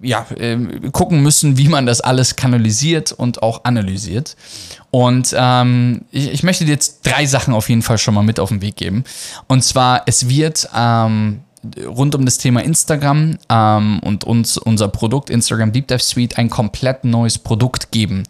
ja, 0.02 0.26
ähm, 0.38 0.92
gucken 0.92 1.22
müssen, 1.22 1.58
wie 1.58 1.68
man 1.68 1.86
das 1.86 2.02
alles 2.02 2.36
kanalisiert 2.36 3.12
und 3.12 3.42
auch 3.42 3.64
analysiert. 3.64 4.36
Und 4.92 5.36
ähm, 5.38 6.06
ich, 6.12 6.32
ich 6.32 6.44
möchte 6.44 6.66
dir 6.66 6.72
jetzt 6.72 7.06
drei 7.06 7.26
Sachen 7.26 7.54
auf 7.54 7.70
jeden 7.70 7.82
Fall 7.82 7.98
schon 7.98 8.14
mal 8.14 8.24
mit 8.24 8.40
auf 8.40 8.50
den 8.50 8.62
Weg 8.62 8.76
geben. 8.76 9.04
Und 9.48 9.64
zwar, 9.64 10.04
es 10.06 10.30
wird 10.30 10.70
ähm, 10.76 11.42
rund 11.86 12.16
um 12.16 12.26
das 12.26 12.38
Thema 12.38 12.64
Instagram 12.64 13.38
ähm, 13.50 14.00
und 14.00 14.24
uns 14.24 14.58
unser 14.58 14.88
Produkt 14.88 15.30
Instagram 15.30 15.72
Deep 15.72 15.88
Dive 15.88 16.00
Suite 16.00 16.38
ein 16.38 16.50
komplett 16.50 17.04
neues 17.04 17.38
Produkt 17.38 17.92
geben. 17.92 18.24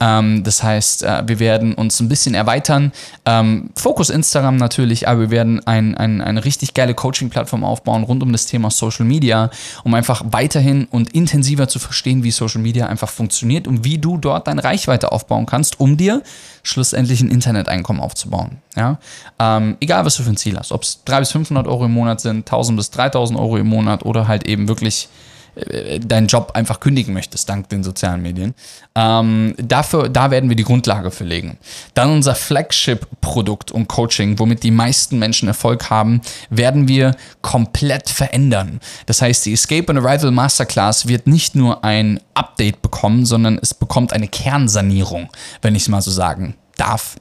Ähm, 0.00 0.44
das 0.44 0.62
heißt, 0.62 1.02
äh, 1.02 1.22
wir 1.26 1.38
werden 1.38 1.74
uns 1.74 2.00
ein 2.00 2.08
bisschen 2.08 2.34
erweitern. 2.34 2.92
Ähm, 3.24 3.70
Fokus 3.76 4.10
Instagram 4.10 4.56
natürlich, 4.56 5.08
aber 5.08 5.20
wir 5.20 5.30
werden 5.30 5.66
ein, 5.66 5.96
ein, 5.96 6.20
eine 6.20 6.44
richtig 6.44 6.74
geile 6.74 6.94
Coaching-Plattform 6.94 7.64
aufbauen 7.64 8.04
rund 8.04 8.22
um 8.22 8.32
das 8.32 8.46
Thema 8.46 8.70
Social 8.70 9.04
Media, 9.04 9.50
um 9.84 9.94
einfach 9.94 10.22
weiterhin 10.30 10.86
und 10.90 11.12
intensiver 11.12 11.68
zu 11.68 11.78
verstehen, 11.78 12.24
wie 12.24 12.30
Social 12.30 12.60
Media 12.60 12.86
einfach 12.86 13.10
funktioniert 13.10 13.66
und 13.66 13.84
wie 13.84 13.98
du 13.98 14.18
dort 14.18 14.46
deine 14.46 14.64
Reichweite 14.64 15.12
aufbauen 15.12 15.46
kannst, 15.46 15.80
um 15.80 15.96
dir 15.96 16.22
schlussendlich 16.62 17.20
ein 17.20 17.30
Interneteinkommen 17.30 18.00
aufzubauen. 18.00 18.58
Ja? 18.76 18.98
Ähm, 19.38 19.76
egal, 19.80 20.04
was 20.04 20.16
du 20.16 20.22
für 20.22 20.30
ein 20.30 20.36
Ziel 20.36 20.56
hast, 20.56 20.72
ob 20.72 20.82
es 20.82 21.02
300 21.04 21.22
bis 21.22 21.32
500 21.32 21.66
Euro 21.66 21.84
im 21.84 21.92
Monat 21.92 22.20
sind, 22.20 22.38
1000 22.38 22.76
bis 22.76 22.90
3000 22.90 23.38
Euro 23.38 23.56
im 23.56 23.66
Monat 23.66 24.04
oder 24.04 24.28
halt 24.28 24.46
eben 24.46 24.68
wirklich 24.68 25.08
deinen 25.54 26.28
Job 26.28 26.52
einfach 26.54 26.80
kündigen 26.80 27.12
möchtest, 27.12 27.48
dank 27.48 27.68
den 27.68 27.84
sozialen 27.84 28.22
Medien. 28.22 28.54
Ähm, 28.94 29.54
dafür, 29.58 30.08
da 30.08 30.30
werden 30.30 30.48
wir 30.48 30.56
die 30.56 30.64
Grundlage 30.64 31.10
für 31.10 31.24
legen. 31.24 31.58
Dann 31.94 32.10
unser 32.10 32.34
Flagship-Produkt 32.34 33.70
und 33.70 33.88
Coaching, 33.88 34.38
womit 34.38 34.62
die 34.62 34.70
meisten 34.70 35.18
Menschen 35.18 35.48
Erfolg 35.48 35.90
haben, 35.90 36.22
werden 36.48 36.88
wir 36.88 37.14
komplett 37.42 38.08
verändern. 38.08 38.80
Das 39.06 39.20
heißt, 39.20 39.44
die 39.44 39.52
Escape 39.52 39.88
and 39.88 40.04
Arrival 40.04 40.30
Masterclass 40.30 41.06
wird 41.06 41.26
nicht 41.26 41.54
nur 41.54 41.84
ein 41.84 42.20
Update 42.32 42.80
bekommen, 42.80 43.26
sondern 43.26 43.58
es 43.60 43.74
bekommt 43.74 44.12
eine 44.14 44.28
Kernsanierung, 44.28 45.28
wenn 45.60 45.74
ich 45.74 45.82
es 45.82 45.88
mal 45.88 46.00
so 46.00 46.10
sagen 46.10 46.54
darf. 46.78 47.16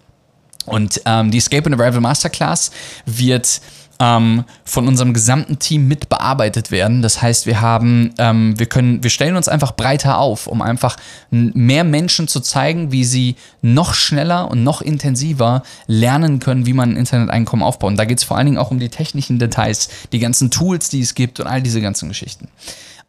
Und 0.66 1.02
ähm, 1.06 1.32
die 1.32 1.40
Escape 1.40 1.66
and 1.66 1.80
Arrival 1.80 2.02
Masterclass 2.02 2.72
wird 3.06 3.62
ähm, 4.02 4.46
von 4.66 4.88
unserem 4.88 5.14
gesamten 5.14 5.60
Team 5.60 5.88
mit 5.88 6.10
bearbeitet 6.10 6.72
werden. 6.72 7.04
Das 7.04 7.22
heißt, 7.22 7.46
wir 7.46 7.62
haben, 7.62 8.14
ähm, 8.18 8.58
wir 8.58 8.66
können, 8.66 9.04
wir 9.04 9.12
stellen 9.12 9.36
uns 9.36 9.48
einfach 9.48 9.74
breiter 9.74 10.18
auf, 10.18 10.48
um 10.48 10.64
einfach 10.64 10.98
mehr 11.30 11.84
Menschen 11.84 12.28
zu 12.28 12.40
zeigen, 12.40 12.92
wie 12.92 13.06
sie 13.06 13.36
noch 13.62 13.94
schneller 13.94 14.50
und 14.50 14.64
noch 14.64 14.82
intensiver 14.82 15.62
lernen 15.86 16.40
können, 16.40 16.66
wie 16.66 16.74
man 16.74 16.92
ein 16.94 16.98
Interneteinkommen 16.98 17.64
aufbaut. 17.64 17.92
Und 17.92 17.98
da 17.98 18.06
geht 18.06 18.18
es 18.18 18.24
vor 18.24 18.38
allen 18.38 18.48
Dingen 18.48 18.58
auch 18.58 18.72
um 18.72 18.80
die 18.80 18.90
technischen 18.90 19.38
Details, 19.38 19.90
die 20.12 20.20
ganzen 20.20 20.50
Tools, 20.50 20.90
die 20.90 21.02
es 21.02 21.14
gibt 21.14 21.40
und 21.40 21.46
all 21.46 21.62
diese 21.62 21.80
ganzen 21.80 22.10
Geschichten. 22.10 22.48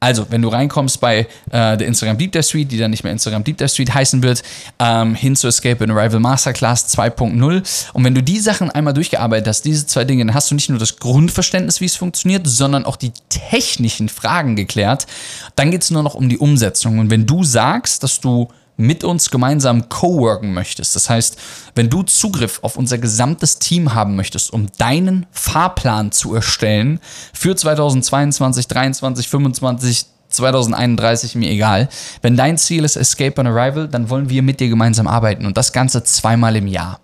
Also, 0.02 0.26
wenn 0.30 0.42
du 0.42 0.48
reinkommst 0.48 1.00
bei 1.00 1.28
äh, 1.52 1.76
der 1.76 1.86
Instagram 1.86 2.18
Deep 2.18 2.32
Dive 2.32 2.42
Suite, 2.42 2.72
die 2.72 2.76
dann 2.76 2.90
nicht 2.90 3.04
mehr 3.04 3.12
Instagram 3.12 3.44
Deep 3.44 3.56
Dive 3.56 3.68
Suite 3.68 3.94
heißen 3.94 4.20
wird, 4.24 4.42
ähm, 4.80 5.14
hin 5.14 5.36
zu 5.36 5.46
Escape 5.46 5.84
and 5.84 5.92
Arrival 5.92 6.18
Masterclass 6.18 6.92
2.0. 6.92 7.62
Und 7.92 8.04
wenn 8.04 8.12
du 8.12 8.20
die 8.20 8.40
Sachen 8.40 8.68
einmal 8.72 8.94
durchgearbeitet 8.94 9.46
hast, 9.46 9.64
diese 9.64 9.86
zwei 9.86 10.04
Dinge, 10.04 10.26
dann 10.26 10.34
hast 10.34 10.50
du 10.50 10.56
nicht 10.56 10.68
nur 10.70 10.80
das 10.80 10.96
Grundverständnis, 10.96 11.80
wie 11.80 11.84
es 11.84 11.94
funktioniert, 11.94 12.48
sondern 12.48 12.84
auch 12.84 12.96
die 12.96 13.12
technischen 13.28 14.08
Fragen 14.08 14.56
geklärt. 14.56 15.06
Dann 15.54 15.70
geht 15.70 15.82
es 15.82 15.92
nur 15.92 16.02
noch 16.02 16.16
um 16.16 16.28
die 16.28 16.38
Umsetzung. 16.38 16.98
Und 16.98 17.10
wenn 17.10 17.24
du 17.24 17.44
sagst, 17.44 18.02
dass 18.02 18.18
du 18.18 18.48
mit 18.76 19.04
uns 19.04 19.30
gemeinsam 19.30 19.88
co-worken 19.88 20.52
möchtest. 20.54 20.96
Das 20.96 21.10
heißt, 21.10 21.38
wenn 21.74 21.90
du 21.90 22.02
Zugriff 22.02 22.60
auf 22.62 22.76
unser 22.76 22.98
gesamtes 22.98 23.58
Team 23.58 23.94
haben 23.94 24.16
möchtest, 24.16 24.52
um 24.52 24.66
deinen 24.78 25.26
Fahrplan 25.30 26.12
zu 26.12 26.34
erstellen 26.34 27.00
für 27.32 27.54
2022, 27.54 28.68
2023, 28.68 29.28
2025, 29.28 30.06
2031, 30.32 31.34
mir 31.34 31.50
egal. 31.50 31.88
Wenn 32.22 32.36
dein 32.36 32.58
Ziel 32.58 32.84
ist 32.84 32.96
Escape 32.96 33.38
on 33.40 33.46
Arrival, 33.46 33.88
dann 33.88 34.08
wollen 34.08 34.30
wir 34.30 34.42
mit 34.42 34.60
dir 34.60 34.68
gemeinsam 34.68 35.06
arbeiten 35.06 35.46
und 35.46 35.56
das 35.56 35.72
Ganze 35.72 36.04
zweimal 36.04 36.56
im 36.56 36.66
Jahr. 36.66 36.98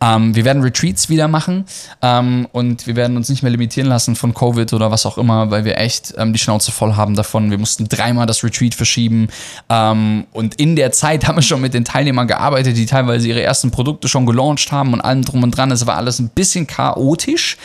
Ähm, 0.00 0.34
wir 0.34 0.44
werden 0.44 0.62
Retreats 0.62 1.08
wieder 1.08 1.28
machen 1.28 1.64
ähm, 2.02 2.48
und 2.52 2.86
wir 2.86 2.96
werden 2.96 3.16
uns 3.16 3.28
nicht 3.28 3.42
mehr 3.42 3.50
limitieren 3.50 3.88
lassen 3.88 4.16
von 4.16 4.34
Covid 4.34 4.72
oder 4.72 4.90
was 4.90 5.06
auch 5.06 5.18
immer, 5.18 5.50
weil 5.50 5.64
wir 5.64 5.78
echt 5.78 6.14
ähm, 6.16 6.32
die 6.32 6.38
Schnauze 6.38 6.72
voll 6.72 6.96
haben 6.96 7.14
davon. 7.14 7.50
Wir 7.50 7.58
mussten 7.58 7.88
dreimal 7.88 8.26
das 8.26 8.44
Retreat 8.44 8.74
verschieben 8.74 9.28
ähm, 9.68 10.26
und 10.32 10.56
in 10.56 10.76
der 10.76 10.92
Zeit 10.92 11.26
haben 11.28 11.36
wir 11.36 11.42
schon 11.42 11.60
mit 11.60 11.74
den 11.74 11.84
Teilnehmern 11.84 12.26
gearbeitet, 12.26 12.76
die 12.76 12.86
teilweise 12.86 13.28
ihre 13.28 13.42
ersten 13.42 13.70
Produkte 13.70 14.08
schon 14.08 14.26
gelauncht 14.26 14.72
haben 14.72 14.92
und 14.92 15.00
allem 15.00 15.24
drum 15.24 15.42
und 15.42 15.50
dran. 15.52 15.70
Es 15.70 15.86
war 15.86 15.96
alles 15.96 16.18
ein 16.18 16.28
bisschen 16.30 16.66
chaotisch, 16.66 17.56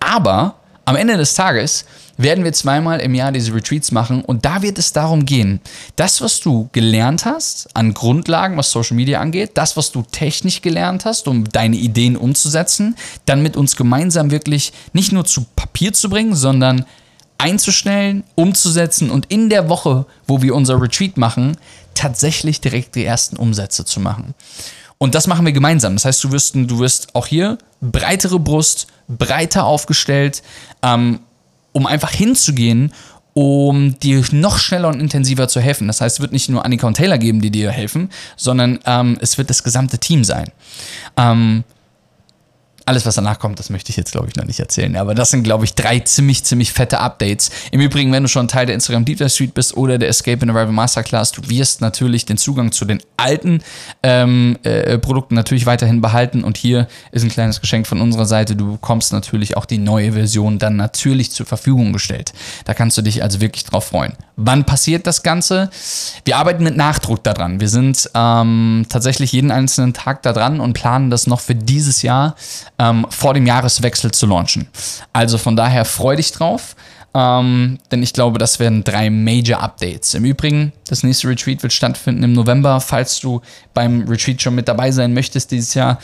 aber 0.00 0.54
am 0.84 0.96
Ende 0.96 1.16
des 1.16 1.34
Tages 1.34 1.84
werden 2.16 2.44
wir 2.44 2.52
zweimal 2.52 3.00
im 3.00 3.14
Jahr 3.14 3.32
diese 3.32 3.54
Retreats 3.54 3.92
machen 3.92 4.22
und 4.22 4.44
da 4.44 4.62
wird 4.62 4.78
es 4.78 4.92
darum 4.92 5.26
gehen, 5.26 5.60
das, 5.96 6.20
was 6.20 6.40
du 6.40 6.68
gelernt 6.72 7.24
hast 7.24 7.68
an 7.74 7.94
Grundlagen, 7.94 8.56
was 8.56 8.70
Social 8.70 8.96
Media 8.96 9.20
angeht, 9.20 9.52
das, 9.54 9.76
was 9.76 9.92
du 9.92 10.02
technisch 10.02 10.62
gelernt 10.62 11.04
hast, 11.04 11.28
um 11.28 11.44
deine 11.44 11.76
Ideen 11.76 12.16
umzusetzen, 12.16 12.96
dann 13.26 13.42
mit 13.42 13.56
uns 13.56 13.76
gemeinsam 13.76 14.30
wirklich 14.30 14.72
nicht 14.92 15.12
nur 15.12 15.24
zu 15.24 15.44
Papier 15.56 15.92
zu 15.92 16.08
bringen, 16.08 16.34
sondern 16.34 16.84
einzustellen, 17.38 18.24
umzusetzen 18.34 19.10
und 19.10 19.26
in 19.26 19.50
der 19.50 19.68
Woche, 19.68 20.06
wo 20.26 20.42
wir 20.42 20.54
unser 20.54 20.80
Retreat 20.80 21.16
machen, 21.16 21.56
tatsächlich 21.94 22.60
direkt 22.60 22.94
die 22.94 23.04
ersten 23.04 23.36
Umsätze 23.36 23.84
zu 23.84 24.00
machen. 24.00 24.34
Und 24.98 25.14
das 25.14 25.26
machen 25.26 25.44
wir 25.44 25.52
gemeinsam. 25.52 25.94
Das 25.94 26.06
heißt, 26.06 26.24
du 26.24 26.32
wirst, 26.32 26.54
du 26.54 26.78
wirst 26.78 27.14
auch 27.14 27.26
hier 27.26 27.58
breitere 27.80 28.38
Brust, 28.38 28.86
breiter 29.08 29.64
aufgestellt, 29.64 30.42
ähm, 30.82 31.20
um 31.76 31.86
einfach 31.86 32.10
hinzugehen, 32.10 32.90
um 33.34 34.00
dir 34.00 34.24
noch 34.32 34.56
schneller 34.58 34.88
und 34.88 34.98
intensiver 34.98 35.46
zu 35.46 35.60
helfen. 35.60 35.86
Das 35.88 36.00
heißt, 36.00 36.16
es 36.16 36.20
wird 36.22 36.32
nicht 36.32 36.48
nur 36.48 36.64
Annika 36.64 36.86
und 36.86 36.94
Taylor 36.94 37.18
geben, 37.18 37.42
die 37.42 37.50
dir 37.50 37.70
helfen, 37.70 38.08
sondern 38.34 38.78
ähm, 38.86 39.18
es 39.20 39.36
wird 39.36 39.50
das 39.50 39.62
gesamte 39.62 39.98
Team 39.98 40.24
sein. 40.24 40.46
Ähm, 41.18 41.64
alles, 42.86 43.04
was 43.04 43.16
danach 43.16 43.40
kommt, 43.40 43.58
das 43.58 43.68
möchte 43.68 43.90
ich 43.90 43.96
jetzt, 43.96 44.12
glaube 44.12 44.28
ich, 44.28 44.36
noch 44.36 44.44
nicht 44.44 44.60
erzählen. 44.60 44.94
Aber 44.96 45.16
das 45.16 45.32
sind, 45.32 45.42
glaube 45.42 45.64
ich, 45.64 45.74
drei 45.74 45.98
ziemlich, 45.98 46.44
ziemlich 46.44 46.72
fette 46.72 47.00
Updates. 47.00 47.50
Im 47.72 47.80
Übrigen, 47.80 48.12
wenn 48.12 48.22
du 48.22 48.28
schon 48.28 48.46
Teil 48.46 48.66
der 48.66 48.76
Instagram 48.76 49.04
Deep 49.04 49.18
Dive 49.18 49.28
Suite 49.28 49.54
bist 49.54 49.76
oder 49.76 49.98
der 49.98 50.08
Escape 50.08 50.40
and 50.42 50.52
Arrival 50.52 50.72
Masterclass, 50.72 51.32
du 51.32 51.48
wirst 51.48 51.80
natürlich 51.80 52.26
den 52.26 52.36
Zugang 52.36 52.70
zu 52.70 52.84
den 52.84 53.02
alten 53.16 53.60
ähm, 54.04 54.56
äh, 54.62 54.98
Produkten 54.98 55.34
natürlich 55.34 55.66
weiterhin 55.66 56.00
behalten. 56.00 56.44
Und 56.44 56.56
hier 56.56 56.86
ist 57.10 57.24
ein 57.24 57.28
kleines 57.28 57.60
Geschenk 57.60 57.88
von 57.88 58.00
unserer 58.00 58.24
Seite. 58.24 58.54
Du 58.54 58.72
bekommst 58.74 59.12
natürlich 59.12 59.56
auch 59.56 59.64
die 59.64 59.78
neue 59.78 60.12
Version 60.12 60.60
dann 60.60 60.76
natürlich 60.76 61.32
zur 61.32 61.44
Verfügung 61.44 61.92
gestellt. 61.92 62.34
Da 62.66 62.74
kannst 62.74 62.96
du 62.96 63.02
dich 63.02 63.20
also 63.20 63.40
wirklich 63.40 63.64
drauf 63.64 63.86
freuen. 63.86 64.12
Wann 64.36 64.64
passiert 64.64 65.08
das 65.08 65.24
Ganze? 65.24 65.70
Wir 66.24 66.36
arbeiten 66.36 66.62
mit 66.62 66.76
Nachdruck 66.76 67.24
daran. 67.24 67.58
Wir 67.58 67.68
sind 67.68 68.08
ähm, 68.14 68.86
tatsächlich 68.88 69.32
jeden 69.32 69.50
einzelnen 69.50 69.92
Tag 69.92 70.22
da 70.22 70.32
dran 70.32 70.60
und 70.60 70.74
planen 70.74 71.10
das 71.10 71.26
noch 71.26 71.40
für 71.40 71.56
dieses 71.56 72.02
Jahr 72.02 72.36
ähm, 72.78 73.06
vor 73.10 73.34
dem 73.34 73.46
Jahreswechsel 73.46 74.10
zu 74.10 74.26
launchen. 74.26 74.68
Also 75.12 75.38
von 75.38 75.56
daher 75.56 75.84
freu 75.84 76.16
dich 76.16 76.32
drauf. 76.32 76.76
Ähm, 77.14 77.78
denn 77.90 78.02
ich 78.02 78.12
glaube, 78.12 78.38
das 78.38 78.60
werden 78.60 78.84
drei 78.84 79.08
Major 79.08 79.62
Updates. 79.62 80.12
Im 80.12 80.26
Übrigen, 80.26 80.72
das 80.86 81.02
nächste 81.02 81.28
Retreat 81.28 81.62
wird 81.62 81.72
stattfinden 81.72 82.22
im 82.22 82.34
November. 82.34 82.78
Falls 82.80 83.20
du 83.20 83.40
beim 83.72 84.02
Retreat 84.06 84.42
schon 84.42 84.54
mit 84.54 84.68
dabei 84.68 84.90
sein 84.90 85.14
möchtest 85.14 85.50
dieses 85.50 85.72
Jahr, 85.72 85.98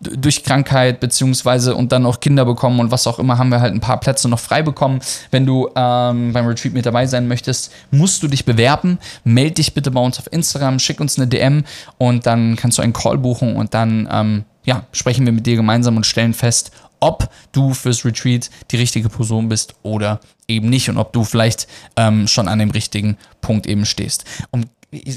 durch 0.00 0.44
Krankheit 0.44 1.00
beziehungsweise 1.00 1.74
und 1.74 1.90
dann 1.90 2.06
auch 2.06 2.20
Kinder 2.20 2.44
bekommen 2.44 2.78
und 2.80 2.90
was 2.90 3.06
auch 3.06 3.18
immer, 3.18 3.38
haben 3.38 3.50
wir 3.50 3.60
halt 3.60 3.74
ein 3.74 3.80
paar 3.80 3.98
Plätze 3.98 4.28
noch 4.28 4.38
frei 4.38 4.62
bekommen. 4.62 5.00
Wenn 5.30 5.44
du 5.44 5.68
ähm, 5.74 6.32
beim 6.32 6.46
Retreat 6.46 6.72
mit 6.72 6.86
dabei 6.86 7.06
sein 7.06 7.26
möchtest, 7.26 7.72
musst 7.90 8.22
du 8.22 8.28
dich 8.28 8.44
bewerben. 8.44 8.98
Meld 9.24 9.58
dich 9.58 9.74
bitte 9.74 9.90
bei 9.90 10.00
uns 10.00 10.18
auf 10.18 10.32
Instagram, 10.32 10.78
schick 10.78 11.00
uns 11.00 11.18
eine 11.18 11.26
DM 11.26 11.64
und 11.98 12.26
dann 12.26 12.56
kannst 12.56 12.78
du 12.78 12.82
einen 12.82 12.92
Call 12.92 13.18
buchen 13.18 13.56
und 13.56 13.74
dann 13.74 14.08
ähm, 14.10 14.44
ja, 14.68 14.84
sprechen 14.92 15.24
wir 15.24 15.32
mit 15.32 15.46
dir 15.46 15.56
gemeinsam 15.56 15.96
und 15.96 16.04
stellen 16.04 16.34
fest, 16.34 16.72
ob 17.00 17.30
du 17.52 17.72
fürs 17.72 18.04
Retreat 18.04 18.50
die 18.70 18.76
richtige 18.76 19.08
Person 19.08 19.48
bist 19.48 19.74
oder 19.82 20.20
eben 20.46 20.68
nicht 20.68 20.90
und 20.90 20.98
ob 20.98 21.14
du 21.14 21.24
vielleicht 21.24 21.66
ähm, 21.96 22.28
schon 22.28 22.48
an 22.48 22.58
dem 22.58 22.70
richtigen 22.70 23.16
Punkt 23.40 23.66
eben 23.66 23.86
stehst. 23.86 24.26
Und 24.50 24.68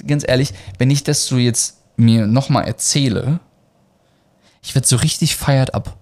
ganz 0.07 0.23
ehrlich, 0.25 0.53
wenn 0.77 0.89
ich 0.89 1.03
das 1.03 1.25
so 1.25 1.37
jetzt 1.37 1.79
mir 1.97 2.27
nochmal 2.27 2.63
erzähle, 2.63 3.41
ich 4.63 4.73
werde 4.73 4.87
so 4.87 4.95
richtig 4.95 5.35
feiert 5.35 5.73
ab. 5.73 5.97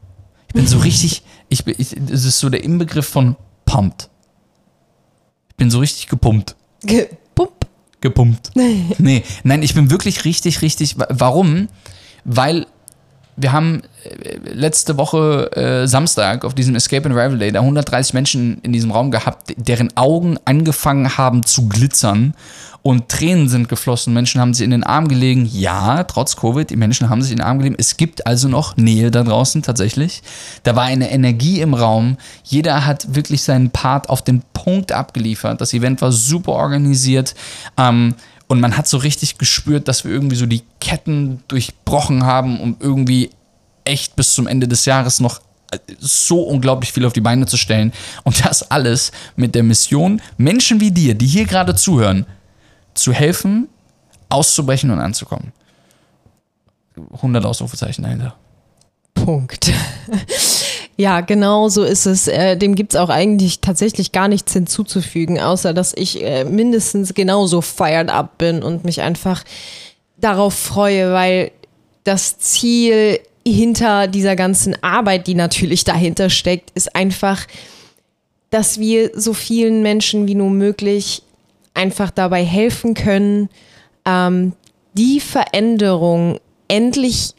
Ich 0.48 0.54
bin 0.54 0.68
so 0.68 0.78
richtig, 0.84 1.24
ich 1.50 1.66
bin, 1.66 1.74
ich, 1.80 1.96
das 1.98 2.26
ist 2.26 2.38
so 2.38 2.52
der 2.52 2.64
Inbegriff 2.64 3.08
von 3.08 3.36
pumped. 3.66 4.12
Ich 5.50 5.56
bin 5.56 5.72
so 5.72 5.80
richtig 5.80 6.06
gepumpt. 6.06 6.56
Gepumpt? 6.84 7.66
Gepumpt. 8.00 8.52
nee, 8.54 9.24
nein, 9.42 9.64
ich 9.64 9.74
bin 9.74 9.90
wirklich 9.90 10.24
richtig, 10.24 10.62
richtig. 10.62 10.98
Warum? 11.10 11.68
Weil 12.26 12.68
wir 13.40 13.52
haben 13.52 13.82
äh, 14.04 14.38
letzte 14.52 14.98
Woche 14.98 15.52
äh, 15.56 15.88
Samstag 15.88 16.44
auf 16.44 16.54
diesem 16.54 16.76
Escape 16.76 17.06
and 17.06 17.18
Arrival 17.18 17.40
Day 17.40 17.52
da 17.52 17.62
130 17.62 18.14
Menschen 18.14 18.60
in 18.62 18.74
diesem 18.74 18.92
Raum 18.92 19.12
gehabt, 19.12 19.54
deren 19.56 19.96
Augen 19.96 20.38
angefangen 20.46 21.18
haben 21.18 21.46
zu 21.46 21.68
glitzern 21.70 22.34
und 22.82 23.10
Tränen 23.10 23.50
sind 23.50 23.68
geflossen. 23.68 24.14
Menschen 24.14 24.40
haben 24.40 24.54
sich 24.54 24.64
in 24.64 24.72
den 24.72 24.84
Arm 24.84 25.08
gelegen. 25.08 25.50
Ja, 25.52 26.04
trotz 26.06 26.36
Covid, 26.36 26.70
die 26.70 26.78
Menschen 26.78 27.10
haben 27.10 27.22
sich 27.22 27.32
in 27.32 27.38
den 27.38 27.46
Arm 27.46 27.60
gelegen. 27.60 27.76
Es 27.78 27.98
gibt 27.98 28.26
also 28.26 28.48
noch 28.48 28.78
Nähe 28.78 29.12
da 29.12 29.24
draußen 29.24 29.62
tatsächlich. 29.62 30.22
Da 30.64 30.76
war 30.76 30.84
eine 30.84 31.12
Energie 31.12 31.62
im 31.62 31.74
Raum. 31.74 32.18
Jeder 32.44 32.86
hat 32.86 33.16
wirklich 33.16 33.44
seinen 33.44 33.70
Part 33.72 34.10
auf 34.10 34.22
den 34.22 34.44
Punkt 34.54 34.92
abgeliefert. 34.92 35.60
Das 35.60 35.74
Event 35.74 36.02
war 36.02 36.12
super 36.12 36.54
organisiert. 36.54 37.36
Ähm, 37.78 38.16
und 38.50 38.60
man 38.60 38.76
hat 38.76 38.88
so 38.88 38.98
richtig 38.98 39.38
gespürt, 39.38 39.88
dass 39.88 40.04
wir 40.04 40.12
irgendwie 40.12 40.36
so 40.36 40.48
die 40.48 40.64
Ketten 40.82 41.44
durchbrochen 41.48 42.24
haben, 42.26 42.60
um 42.60 42.76
irgendwie 42.80 43.30
echt 43.86 44.16
bis 44.16 44.34
zum 44.34 44.48
Ende 44.48 44.68
des 44.68 44.86
Jahres 44.86 45.20
noch 45.20 45.40
so 46.00 46.42
unglaublich 46.42 46.92
viel 46.92 47.06
auf 47.06 47.14
die 47.14 47.22
Beine 47.22 47.46
zu 47.46 47.58
stellen. 47.58 47.94
Und 48.24 48.44
das 48.44 48.72
alles 48.72 49.12
mit 49.36 49.54
der 49.54 49.62
Mission, 49.62 50.20
Menschen 50.38 50.80
wie 50.80 50.90
dir, 50.90 51.14
die 51.14 51.28
hier 51.28 51.46
gerade 51.46 51.76
zuhören, 51.76 52.26
zu 52.96 53.14
helfen, 53.14 53.68
auszubrechen 54.30 54.90
und 54.90 55.00
anzukommen. 55.00 55.54
100 57.14 57.46
Ausrufezeichen 57.46 58.04
dahinter. 58.04 58.36
Punkt. 59.14 59.72
Ja, 61.00 61.22
genau 61.22 61.70
so 61.70 61.86
ist 61.86 62.06
es. 62.06 62.28
Äh, 62.28 62.58
dem 62.58 62.76
gibt 62.76 62.94
es 62.94 63.00
auch 63.00 63.08
eigentlich 63.08 63.62
tatsächlich 63.62 64.12
gar 64.12 64.28
nichts 64.28 64.52
hinzuzufügen, 64.52 65.40
außer 65.40 65.74
dass 65.74 65.94
ich 65.96 66.22
äh, 66.22 66.44
mindestens 66.44 67.14
genauso 67.14 67.62
fired 67.62 68.10
up 68.10 68.38
bin 68.38 68.62
und 68.62 68.84
mich 68.84 69.00
einfach 69.00 69.46
darauf 70.18 70.54
freue, 70.54 71.14
weil 71.14 71.52
das 72.04 72.38
Ziel 72.40 73.18
hinter 73.48 74.10
dieser 74.10 74.36
ganzen 74.36 74.76
Arbeit, 74.84 75.28
die 75.28 75.36
natürlich 75.36 75.86
dahinter 75.86 76.30
steckt, 76.30 76.72
ist 76.72 76.94
einfach, 76.98 77.48
dass 78.50 78.78
wir 78.78 79.12
so 79.16 79.34
vielen 79.34 79.82
Menschen 79.82 80.28
wie 80.28 80.36
nur 80.36 80.50
möglich 80.50 81.22
einfach 81.76 82.12
dabei 82.12 82.44
helfen 82.44 82.94
können, 82.94 83.48
ähm, 84.04 84.52
die 84.96 85.22
Veränderung 85.22 86.42
endlich 86.68 87.36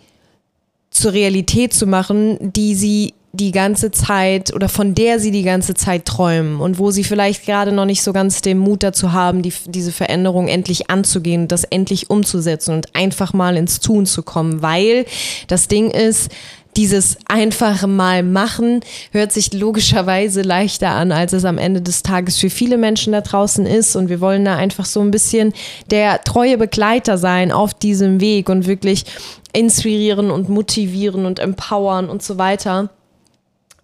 zur 0.90 1.12
Realität 1.12 1.74
zu 1.74 1.86
machen, 1.86 2.38
die 2.40 2.74
sie 2.74 3.12
die 3.32 3.52
ganze 3.52 3.92
Zeit 3.92 4.52
oder 4.52 4.68
von 4.68 4.94
der 4.94 5.20
sie 5.20 5.30
die 5.30 5.44
ganze 5.44 5.74
Zeit 5.74 6.04
träumen 6.04 6.60
und 6.60 6.78
wo 6.78 6.90
sie 6.90 7.04
vielleicht 7.04 7.46
gerade 7.46 7.70
noch 7.70 7.84
nicht 7.84 8.02
so 8.02 8.12
ganz 8.12 8.42
den 8.42 8.58
Mut 8.58 8.82
dazu 8.82 9.12
haben, 9.12 9.42
die, 9.42 9.52
diese 9.66 9.92
Veränderung 9.92 10.48
endlich 10.48 10.90
anzugehen, 10.90 11.46
das 11.46 11.62
endlich 11.62 12.10
umzusetzen 12.10 12.74
und 12.74 12.94
einfach 12.96 13.32
mal 13.32 13.56
ins 13.56 13.78
Tun 13.78 14.04
zu 14.04 14.24
kommen, 14.24 14.62
weil 14.62 15.06
das 15.46 15.68
Ding 15.68 15.90
ist, 15.90 16.30
dieses 16.76 17.18
einfache 17.26 17.88
Mal 17.88 18.22
machen 18.22 18.80
hört 19.10 19.32
sich 19.32 19.52
logischerweise 19.52 20.42
leichter 20.42 20.90
an, 20.90 21.10
als 21.10 21.32
es 21.32 21.44
am 21.44 21.58
Ende 21.58 21.82
des 21.82 22.02
Tages 22.02 22.38
für 22.38 22.50
viele 22.50 22.78
Menschen 22.78 23.12
da 23.12 23.22
draußen 23.22 23.66
ist. 23.66 23.96
Und 23.96 24.08
wir 24.08 24.20
wollen 24.20 24.44
da 24.44 24.54
einfach 24.54 24.84
so 24.84 25.00
ein 25.00 25.10
bisschen 25.10 25.52
der 25.90 26.22
treue 26.22 26.58
Begleiter 26.58 27.18
sein 27.18 27.50
auf 27.50 27.74
diesem 27.74 28.20
Weg 28.20 28.48
und 28.48 28.68
wirklich 28.68 29.04
inspirieren 29.52 30.30
und 30.30 30.48
motivieren 30.48 31.26
und 31.26 31.40
empowern 31.40 32.08
und 32.08 32.22
so 32.22 32.38
weiter 32.38 32.88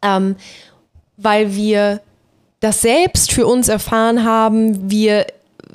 ähm, 0.02 0.36
weil 1.16 1.54
wir 1.54 2.00
das 2.60 2.82
selbst 2.82 3.32
für 3.32 3.46
uns 3.46 3.68
erfahren 3.68 4.24
haben, 4.24 4.90
wir 4.90 5.26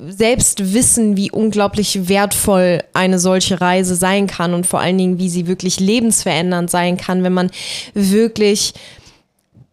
selbst 0.08 0.72
wissen, 0.72 1.16
wie 1.16 1.30
unglaublich 1.30 2.08
wertvoll 2.08 2.82
eine 2.92 3.18
solche 3.18 3.60
Reise 3.60 3.94
sein 3.94 4.26
kann 4.26 4.54
und 4.54 4.66
vor 4.66 4.80
allen 4.80 4.98
Dingen, 4.98 5.18
wie 5.18 5.28
sie 5.28 5.46
wirklich 5.46 5.80
lebensverändernd 5.80 6.70
sein 6.70 6.96
kann, 6.96 7.22
wenn 7.22 7.34
man 7.34 7.50
wirklich 7.94 8.74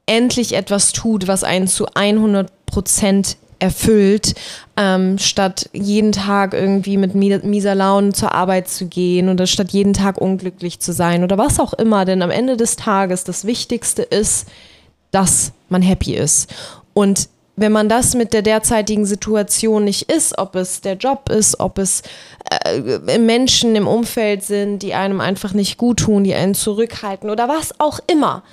endlich 0.06 0.54
etwas 0.54 0.92
tut, 0.92 1.28
was 1.28 1.44
einen 1.44 1.68
zu 1.68 1.88
100 1.94 2.52
Prozent 2.66 3.38
erfüllt, 3.60 4.36
ähm, 4.78 5.18
statt 5.18 5.70
jeden 5.74 6.12
Tag 6.12 6.54
irgendwie 6.54 6.98
mit 6.98 7.14
mieser 7.16 7.76
Laune 7.76 8.14
zur 8.14 8.34
Arbeit 8.34 8.70
zu 8.70 8.88
gehen 8.88 9.30
oder 9.30 9.48
statt 9.48 9.72
jeden 9.72 9.94
Tag 9.94 10.20
unglücklich 10.20 10.80
zu 10.80 10.94
sein 10.94 11.24
oder 11.24 11.38
was 11.38 11.60
auch 11.60 11.74
immer. 11.74 12.06
Denn 12.06 12.22
am 12.22 12.32
Ende 12.32 12.58
des 12.58 12.76
Tages 12.76 13.24
das 13.24 13.46
Wichtigste 13.46 14.02
ist, 14.02 14.48
dass 15.12 15.52
man 15.70 15.82
happy 15.82 16.16
ist. 16.16 16.54
Und 16.94 17.30
wenn 17.60 17.72
man 17.74 17.90
das 17.90 18.16
mit 18.16 18.32
der 18.32 18.42
derzeitigen 18.42 19.06
Situation 19.06 19.84
nicht 19.84 20.10
ist, 20.10 20.38
ob 20.38 20.56
es 20.56 20.80
der 20.80 20.96
Job 20.96 21.30
ist, 21.30 21.60
ob 21.60 21.78
es 21.78 22.04
äh, 22.66 23.18
Menschen 23.18 23.76
im 23.76 23.86
Umfeld 23.86 24.44
sind, 24.44 24.80
die 24.80 24.94
einem 24.94 25.20
einfach 25.20 25.54
nicht 25.54 25.78
gut 25.78 26.00
tun, 26.00 26.24
die 26.24 26.34
einen 26.34 26.56
zurückhalten 26.56 27.30
oder 27.30 27.50
was 27.50 27.78
auch 27.80 28.00
immer, 28.08 28.44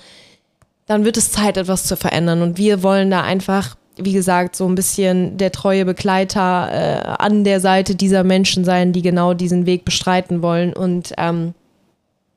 dann 0.86 1.04
wird 1.04 1.16
es 1.16 1.30
Zeit, 1.30 1.56
etwas 1.56 1.84
zu 1.84 1.96
verändern. 1.96 2.42
Und 2.42 2.58
wir 2.58 2.82
wollen 2.82 3.10
da 3.10 3.22
einfach, 3.22 3.76
wie 3.96 4.12
gesagt, 4.12 4.56
so 4.56 4.66
ein 4.66 4.74
bisschen 4.74 5.38
der 5.38 5.52
treue 5.52 5.84
Begleiter 5.84 6.68
äh, 6.70 7.22
an 7.22 7.44
der 7.44 7.60
Seite 7.60 7.94
dieser 7.94 8.24
Menschen 8.24 8.64
sein, 8.64 8.92
die 8.92 9.02
genau 9.02 9.34
diesen 9.34 9.66
Weg 9.66 9.84
bestreiten 9.84 10.42
wollen. 10.42 10.72
Und 10.72 11.14
ähm, 11.16 11.54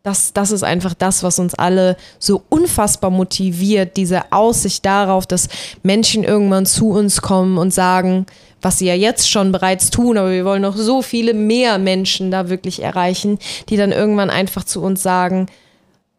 das, 0.04 0.32
das 0.32 0.52
ist 0.52 0.64
einfach 0.64 0.94
das, 0.94 1.24
was 1.24 1.40
uns 1.40 1.54
alle 1.56 1.98
so 2.18 2.44
unfassbar 2.50 3.12
motiviert, 3.12 3.98
diese 3.98 4.32
Aussicht 4.32 4.86
darauf, 4.86 5.28
dass 5.28 5.50
Menschen 5.84 6.24
irgendwann 6.24 6.66
zu 6.66 6.92
uns 6.92 7.22
kommen 7.22 7.58
und 7.58 7.74
sagen, 7.74 8.26
was 8.62 8.78
sie 8.78 8.88
ja 8.88 8.96
jetzt 8.96 9.30
schon 9.30 9.52
bereits 9.52 9.90
tun, 9.90 10.18
aber 10.18 10.32
wir 10.32 10.46
wollen 10.46 10.62
noch 10.62 10.76
so 10.76 11.02
viele 11.02 11.34
mehr 11.34 11.78
Menschen 11.78 12.32
da 12.32 12.50
wirklich 12.50 12.82
erreichen, 12.82 13.40
die 13.70 13.78
dann 13.78 13.92
irgendwann 13.92 14.30
einfach 14.30 14.64
zu 14.64 14.82
uns 14.82 15.04
sagen, 15.04 15.48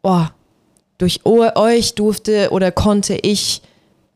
oh, 0.03 0.25
durch 0.99 1.25
euch 1.25 1.95
durfte 1.95 2.51
oder 2.51 2.71
konnte 2.73 3.15
ich 3.15 3.63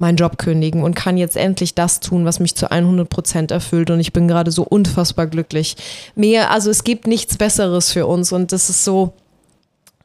meinen 0.05 0.17
Job 0.17 0.37
kündigen 0.37 0.83
und 0.83 0.95
kann 0.95 1.17
jetzt 1.17 1.35
endlich 1.35 1.75
das 1.75 1.99
tun, 1.99 2.27
was 2.27 2.39
mich 2.39 2.55
zu 2.55 2.71
100 2.71 3.09
Prozent 3.09 3.51
erfüllt. 3.51 3.89
Und 3.91 4.01
ich 4.01 4.13
bin 4.13 4.29
gerade 4.29 4.51
so 4.51 4.63
unfassbar 4.63 5.27
glücklich. 5.27 5.77
Mehr, 6.15 6.51
also 6.51 6.71
es 6.71 6.85
gibt 6.85 7.07
nichts 7.07 7.39
Besseres 7.39 7.91
für 7.91 8.07
uns. 8.07 8.31
Und 8.31 8.53
das 8.53 8.69
ist 8.69 8.85
so, 8.85 9.15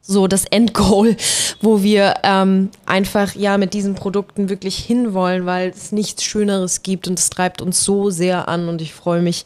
so 0.02 0.28
das 0.28 0.46
Endgoal, 0.46 1.18
wo 1.62 1.84
wir 1.84 2.14
ähm, 2.24 2.70
einfach 2.86 3.36
ja 3.36 3.58
mit 3.58 3.74
diesen 3.74 3.96
Produkten 3.96 4.48
wirklich 4.48 4.78
hinwollen, 4.78 5.46
weil 5.46 5.70
es 5.70 5.92
nichts 5.92 6.24
Schöneres 6.24 6.82
gibt. 6.82 7.10
Und 7.10 7.20
es 7.20 7.30
treibt 7.30 7.62
uns 7.62 7.84
so 7.84 8.10
sehr 8.10 8.48
an. 8.48 8.70
Und 8.70 8.82
ich 8.82 8.94
freue 8.94 9.22
mich 9.22 9.44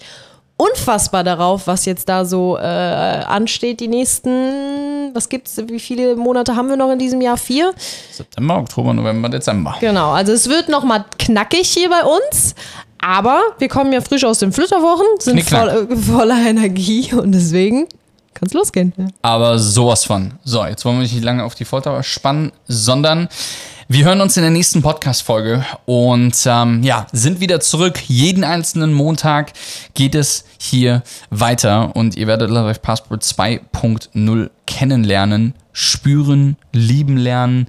unfassbar 0.57 1.23
darauf, 1.23 1.67
was 1.67 1.85
jetzt 1.85 2.09
da 2.09 2.25
so 2.25 2.57
äh, 2.57 2.61
ansteht. 2.61 3.79
Die 3.79 3.87
nächsten, 3.87 5.13
was 5.13 5.29
gibt's, 5.29 5.57
wie 5.67 5.79
viele 5.79 6.15
Monate 6.15 6.55
haben 6.55 6.69
wir 6.69 6.77
noch 6.77 6.91
in 6.91 6.99
diesem 6.99 7.21
Jahr? 7.21 7.37
Vier? 7.37 7.73
September, 8.11 8.57
Oktober, 8.57 8.93
November, 8.93 9.29
Dezember. 9.29 9.75
Genau, 9.79 10.11
also 10.11 10.31
es 10.31 10.49
wird 10.49 10.69
noch 10.69 10.83
mal 10.83 11.05
knackig 11.17 11.67
hier 11.67 11.89
bei 11.89 12.03
uns. 12.03 12.55
Aber 12.99 13.41
wir 13.57 13.67
kommen 13.67 13.91
ja 13.91 13.99
frisch 13.99 14.23
aus 14.23 14.39
den 14.39 14.53
Flitterwochen, 14.53 15.05
sind 15.19 15.41
voll, 15.43 15.87
äh, 15.91 15.95
voller 15.95 16.37
Energie 16.47 17.13
und 17.13 17.33
deswegen 17.33 17.87
kann 18.33 18.47
es 18.47 18.53
losgehen. 18.53 18.93
Aber 19.21 19.59
sowas 19.59 20.05
von. 20.05 20.35
So, 20.45 20.65
jetzt 20.65 20.85
wollen 20.85 20.97
wir 20.97 21.03
nicht 21.03 21.21
lange 21.21 21.43
auf 21.43 21.53
die 21.53 21.65
Folter 21.65 22.01
spannen, 22.03 22.53
sondern 22.65 23.27
wir 23.87 24.05
hören 24.05 24.21
uns 24.21 24.37
in 24.37 24.43
der 24.43 24.51
nächsten 24.51 24.81
Podcast-Folge 24.81 25.65
und 25.85 26.35
ähm, 26.45 26.83
ja, 26.83 27.07
sind 27.11 27.41
wieder 27.41 27.59
zurück. 27.59 27.99
Jeden 28.07 28.43
einzelnen 28.43 28.93
Montag 28.93 29.51
geht 29.93 30.15
es 30.15 30.45
hier 30.57 31.03
weiter 31.29 31.95
und 31.95 32.15
ihr 32.15 32.27
werdet 32.27 32.49
Love 32.49 32.67
Life 32.67 32.79
Passport 32.79 33.23
2.0 33.23 34.49
kennenlernen, 34.65 35.53
spüren, 35.73 36.55
lieben 36.71 37.17
lernen. 37.17 37.67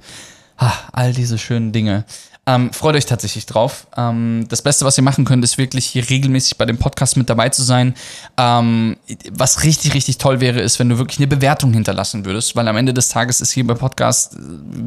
Ah, 0.57 0.71
all 0.93 1.11
diese 1.11 1.37
schönen 1.37 1.73
Dinge. 1.73 2.05
Ähm, 2.47 2.71
freut 2.71 2.95
euch 2.95 3.07
tatsächlich 3.07 3.45
drauf. 3.45 3.87
Ähm, 3.97 4.45
das 4.47 4.61
Beste, 4.61 4.85
was 4.85 4.97
ihr 4.97 5.03
machen 5.03 5.25
könnt, 5.25 5.43
ist 5.43 5.57
wirklich 5.57 5.85
hier 5.87 6.09
regelmäßig 6.09 6.57
bei 6.57 6.65
dem 6.65 6.77
Podcast 6.77 7.17
mit 7.17 7.29
dabei 7.29 7.49
zu 7.49 7.63
sein. 7.63 7.95
Ähm, 8.37 8.95
was 9.31 9.63
richtig, 9.63 9.95
richtig 9.95 10.19
toll 10.19 10.39
wäre, 10.39 10.61
ist, 10.61 10.79
wenn 10.79 10.87
du 10.87 10.97
wirklich 10.97 11.17
eine 11.17 11.27
Bewertung 11.27 11.73
hinterlassen 11.73 12.23
würdest, 12.23 12.55
weil 12.55 12.67
am 12.67 12.77
Ende 12.77 12.93
des 12.93 13.09
Tages 13.09 13.41
ist 13.41 13.51
hier 13.51 13.65
bei 13.65 13.73
Podcast, 13.73 14.35
äh, 14.35 14.39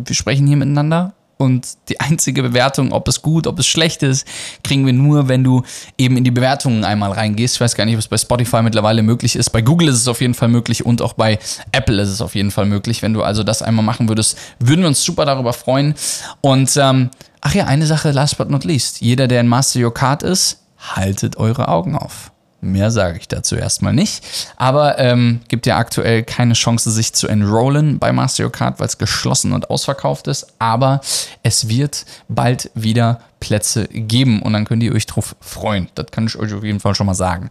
wir 0.06 0.14
sprechen 0.14 0.46
hier 0.46 0.56
miteinander 0.56 1.14
und 1.38 1.66
die 1.88 2.00
einzige 2.00 2.42
Bewertung, 2.42 2.92
ob 2.92 3.08
es 3.08 3.22
gut, 3.22 3.46
ob 3.46 3.58
es 3.58 3.66
schlecht 3.66 4.02
ist, 4.02 4.26
kriegen 4.64 4.84
wir 4.84 4.92
nur, 4.92 5.28
wenn 5.28 5.44
du 5.44 5.62
eben 5.96 6.16
in 6.16 6.24
die 6.24 6.30
Bewertungen 6.30 6.84
einmal 6.84 7.12
reingehst. 7.12 7.54
Ich 7.54 7.60
weiß 7.60 7.76
gar 7.76 7.84
nicht, 7.84 7.96
was 7.96 8.08
bei 8.08 8.18
Spotify 8.18 8.62
mittlerweile 8.62 9.02
möglich 9.02 9.36
ist. 9.36 9.50
Bei 9.50 9.62
Google 9.62 9.88
ist 9.88 9.96
es 9.96 10.08
auf 10.08 10.20
jeden 10.20 10.34
Fall 10.34 10.48
möglich 10.48 10.84
und 10.84 11.00
auch 11.00 11.12
bei 11.14 11.38
Apple 11.72 12.02
ist 12.02 12.08
es 12.08 12.20
auf 12.20 12.34
jeden 12.34 12.50
Fall 12.50 12.66
möglich. 12.66 13.02
Wenn 13.02 13.14
du 13.14 13.22
also 13.22 13.44
das 13.44 13.62
einmal 13.62 13.84
machen 13.84 14.08
würdest, 14.08 14.36
würden 14.58 14.80
wir 14.80 14.88
uns 14.88 15.02
super 15.02 15.24
darüber 15.24 15.52
freuen. 15.52 15.94
Und 16.40 16.76
ähm, 16.76 17.10
ach 17.40 17.54
ja, 17.54 17.66
eine 17.66 17.86
Sache, 17.86 18.10
last 18.10 18.36
but 18.36 18.50
not 18.50 18.64
least. 18.64 19.00
Jeder, 19.00 19.28
der 19.28 19.40
in 19.40 19.48
Master 19.48 19.80
Your 19.80 19.94
Card 19.94 20.24
ist, 20.24 20.64
haltet 20.78 21.36
eure 21.36 21.68
Augen 21.68 21.96
auf. 21.96 22.32
Mehr 22.60 22.90
sage 22.90 23.18
ich 23.18 23.28
dazu 23.28 23.54
erstmal 23.54 23.92
nicht. 23.92 24.26
Aber 24.56 24.98
ähm, 24.98 25.40
gibt 25.46 25.66
ja 25.66 25.76
aktuell 25.78 26.24
keine 26.24 26.54
Chance, 26.54 26.90
sich 26.90 27.12
zu 27.12 27.28
enrollen 27.28 28.00
bei 28.00 28.12
Master 28.12 28.44
Your 28.44 28.52
Card, 28.52 28.80
weil 28.80 28.88
es 28.88 28.98
geschlossen 28.98 29.52
und 29.52 29.70
ausverkauft 29.70 30.26
ist. 30.26 30.54
Aber 30.58 31.00
es 31.44 31.68
wird 31.68 32.04
bald 32.28 32.70
wieder 32.74 33.20
Plätze 33.38 33.86
geben 33.86 34.42
und 34.42 34.54
dann 34.54 34.64
könnt 34.64 34.82
ihr 34.82 34.92
euch 34.92 35.06
drauf 35.06 35.36
freuen. 35.40 35.88
Das 35.94 36.06
kann 36.10 36.26
ich 36.26 36.36
euch 36.36 36.52
auf 36.52 36.64
jeden 36.64 36.80
Fall 36.80 36.96
schon 36.96 37.06
mal 37.06 37.14
sagen. 37.14 37.48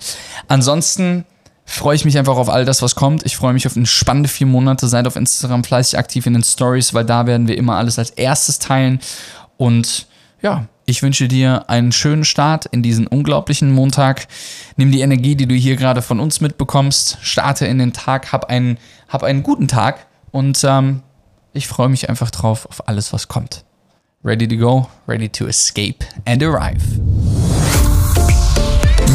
Ansonsten 0.49 1.23
freue 1.65 1.95
ich 1.95 2.03
mich 2.03 2.17
einfach 2.17 2.35
auf 2.35 2.49
all 2.49 2.65
das, 2.65 2.81
was 2.81 2.95
kommt. 2.95 3.25
Ich 3.25 3.37
freue 3.37 3.53
mich 3.53 3.65
auf 3.65 3.77
spannende 3.83 4.27
vier 4.27 4.47
Monate. 4.47 4.89
Seid 4.89 5.07
auf 5.07 5.15
Instagram 5.15 5.63
fleißig 5.63 5.97
aktiv 5.97 6.25
in 6.25 6.33
den 6.33 6.43
Stories, 6.43 6.93
weil 6.93 7.05
da 7.05 7.27
werden 7.27 7.47
wir 7.47 7.57
immer 7.57 7.75
alles 7.77 7.97
als 7.97 8.09
erstes 8.09 8.59
teilen. 8.59 8.99
Und 9.55 10.07
ja, 10.41 10.65
ich 10.89 11.03
wünsche 11.03 11.27
dir 11.27 11.69
einen 11.69 11.91
schönen 11.91 12.23
Start 12.23 12.65
in 12.65 12.81
diesen 12.81 13.07
unglaublichen 13.07 13.71
Montag. 13.73 14.27
Nimm 14.77 14.89
die 14.89 15.01
Energie, 15.01 15.35
die 15.35 15.45
du 15.45 15.53
hier 15.53 15.75
gerade 15.75 16.01
von 16.01 16.21
uns 16.21 16.39
mitbekommst, 16.39 17.17
starte 17.21 17.67
in 17.67 17.77
den 17.77 17.91
Tag, 17.91 18.31
hab 18.31 18.45
einen, 18.45 18.77
hab 19.09 19.21
einen 19.21 19.43
guten 19.43 19.67
Tag 19.67 20.07
und 20.31 20.63
ähm, 20.63 21.03
ich 21.51 21.67
freue 21.67 21.89
mich 21.89 22.09
einfach 22.09 22.31
drauf 22.31 22.65
auf 22.67 22.87
alles, 22.87 23.11
was 23.11 23.27
kommt. 23.27 23.65
Ready 24.23 24.47
to 24.47 24.55
go, 24.55 24.87
ready 25.07 25.27
to 25.27 25.45
escape 25.45 26.05
and 26.25 26.41
arrive. 26.41 27.96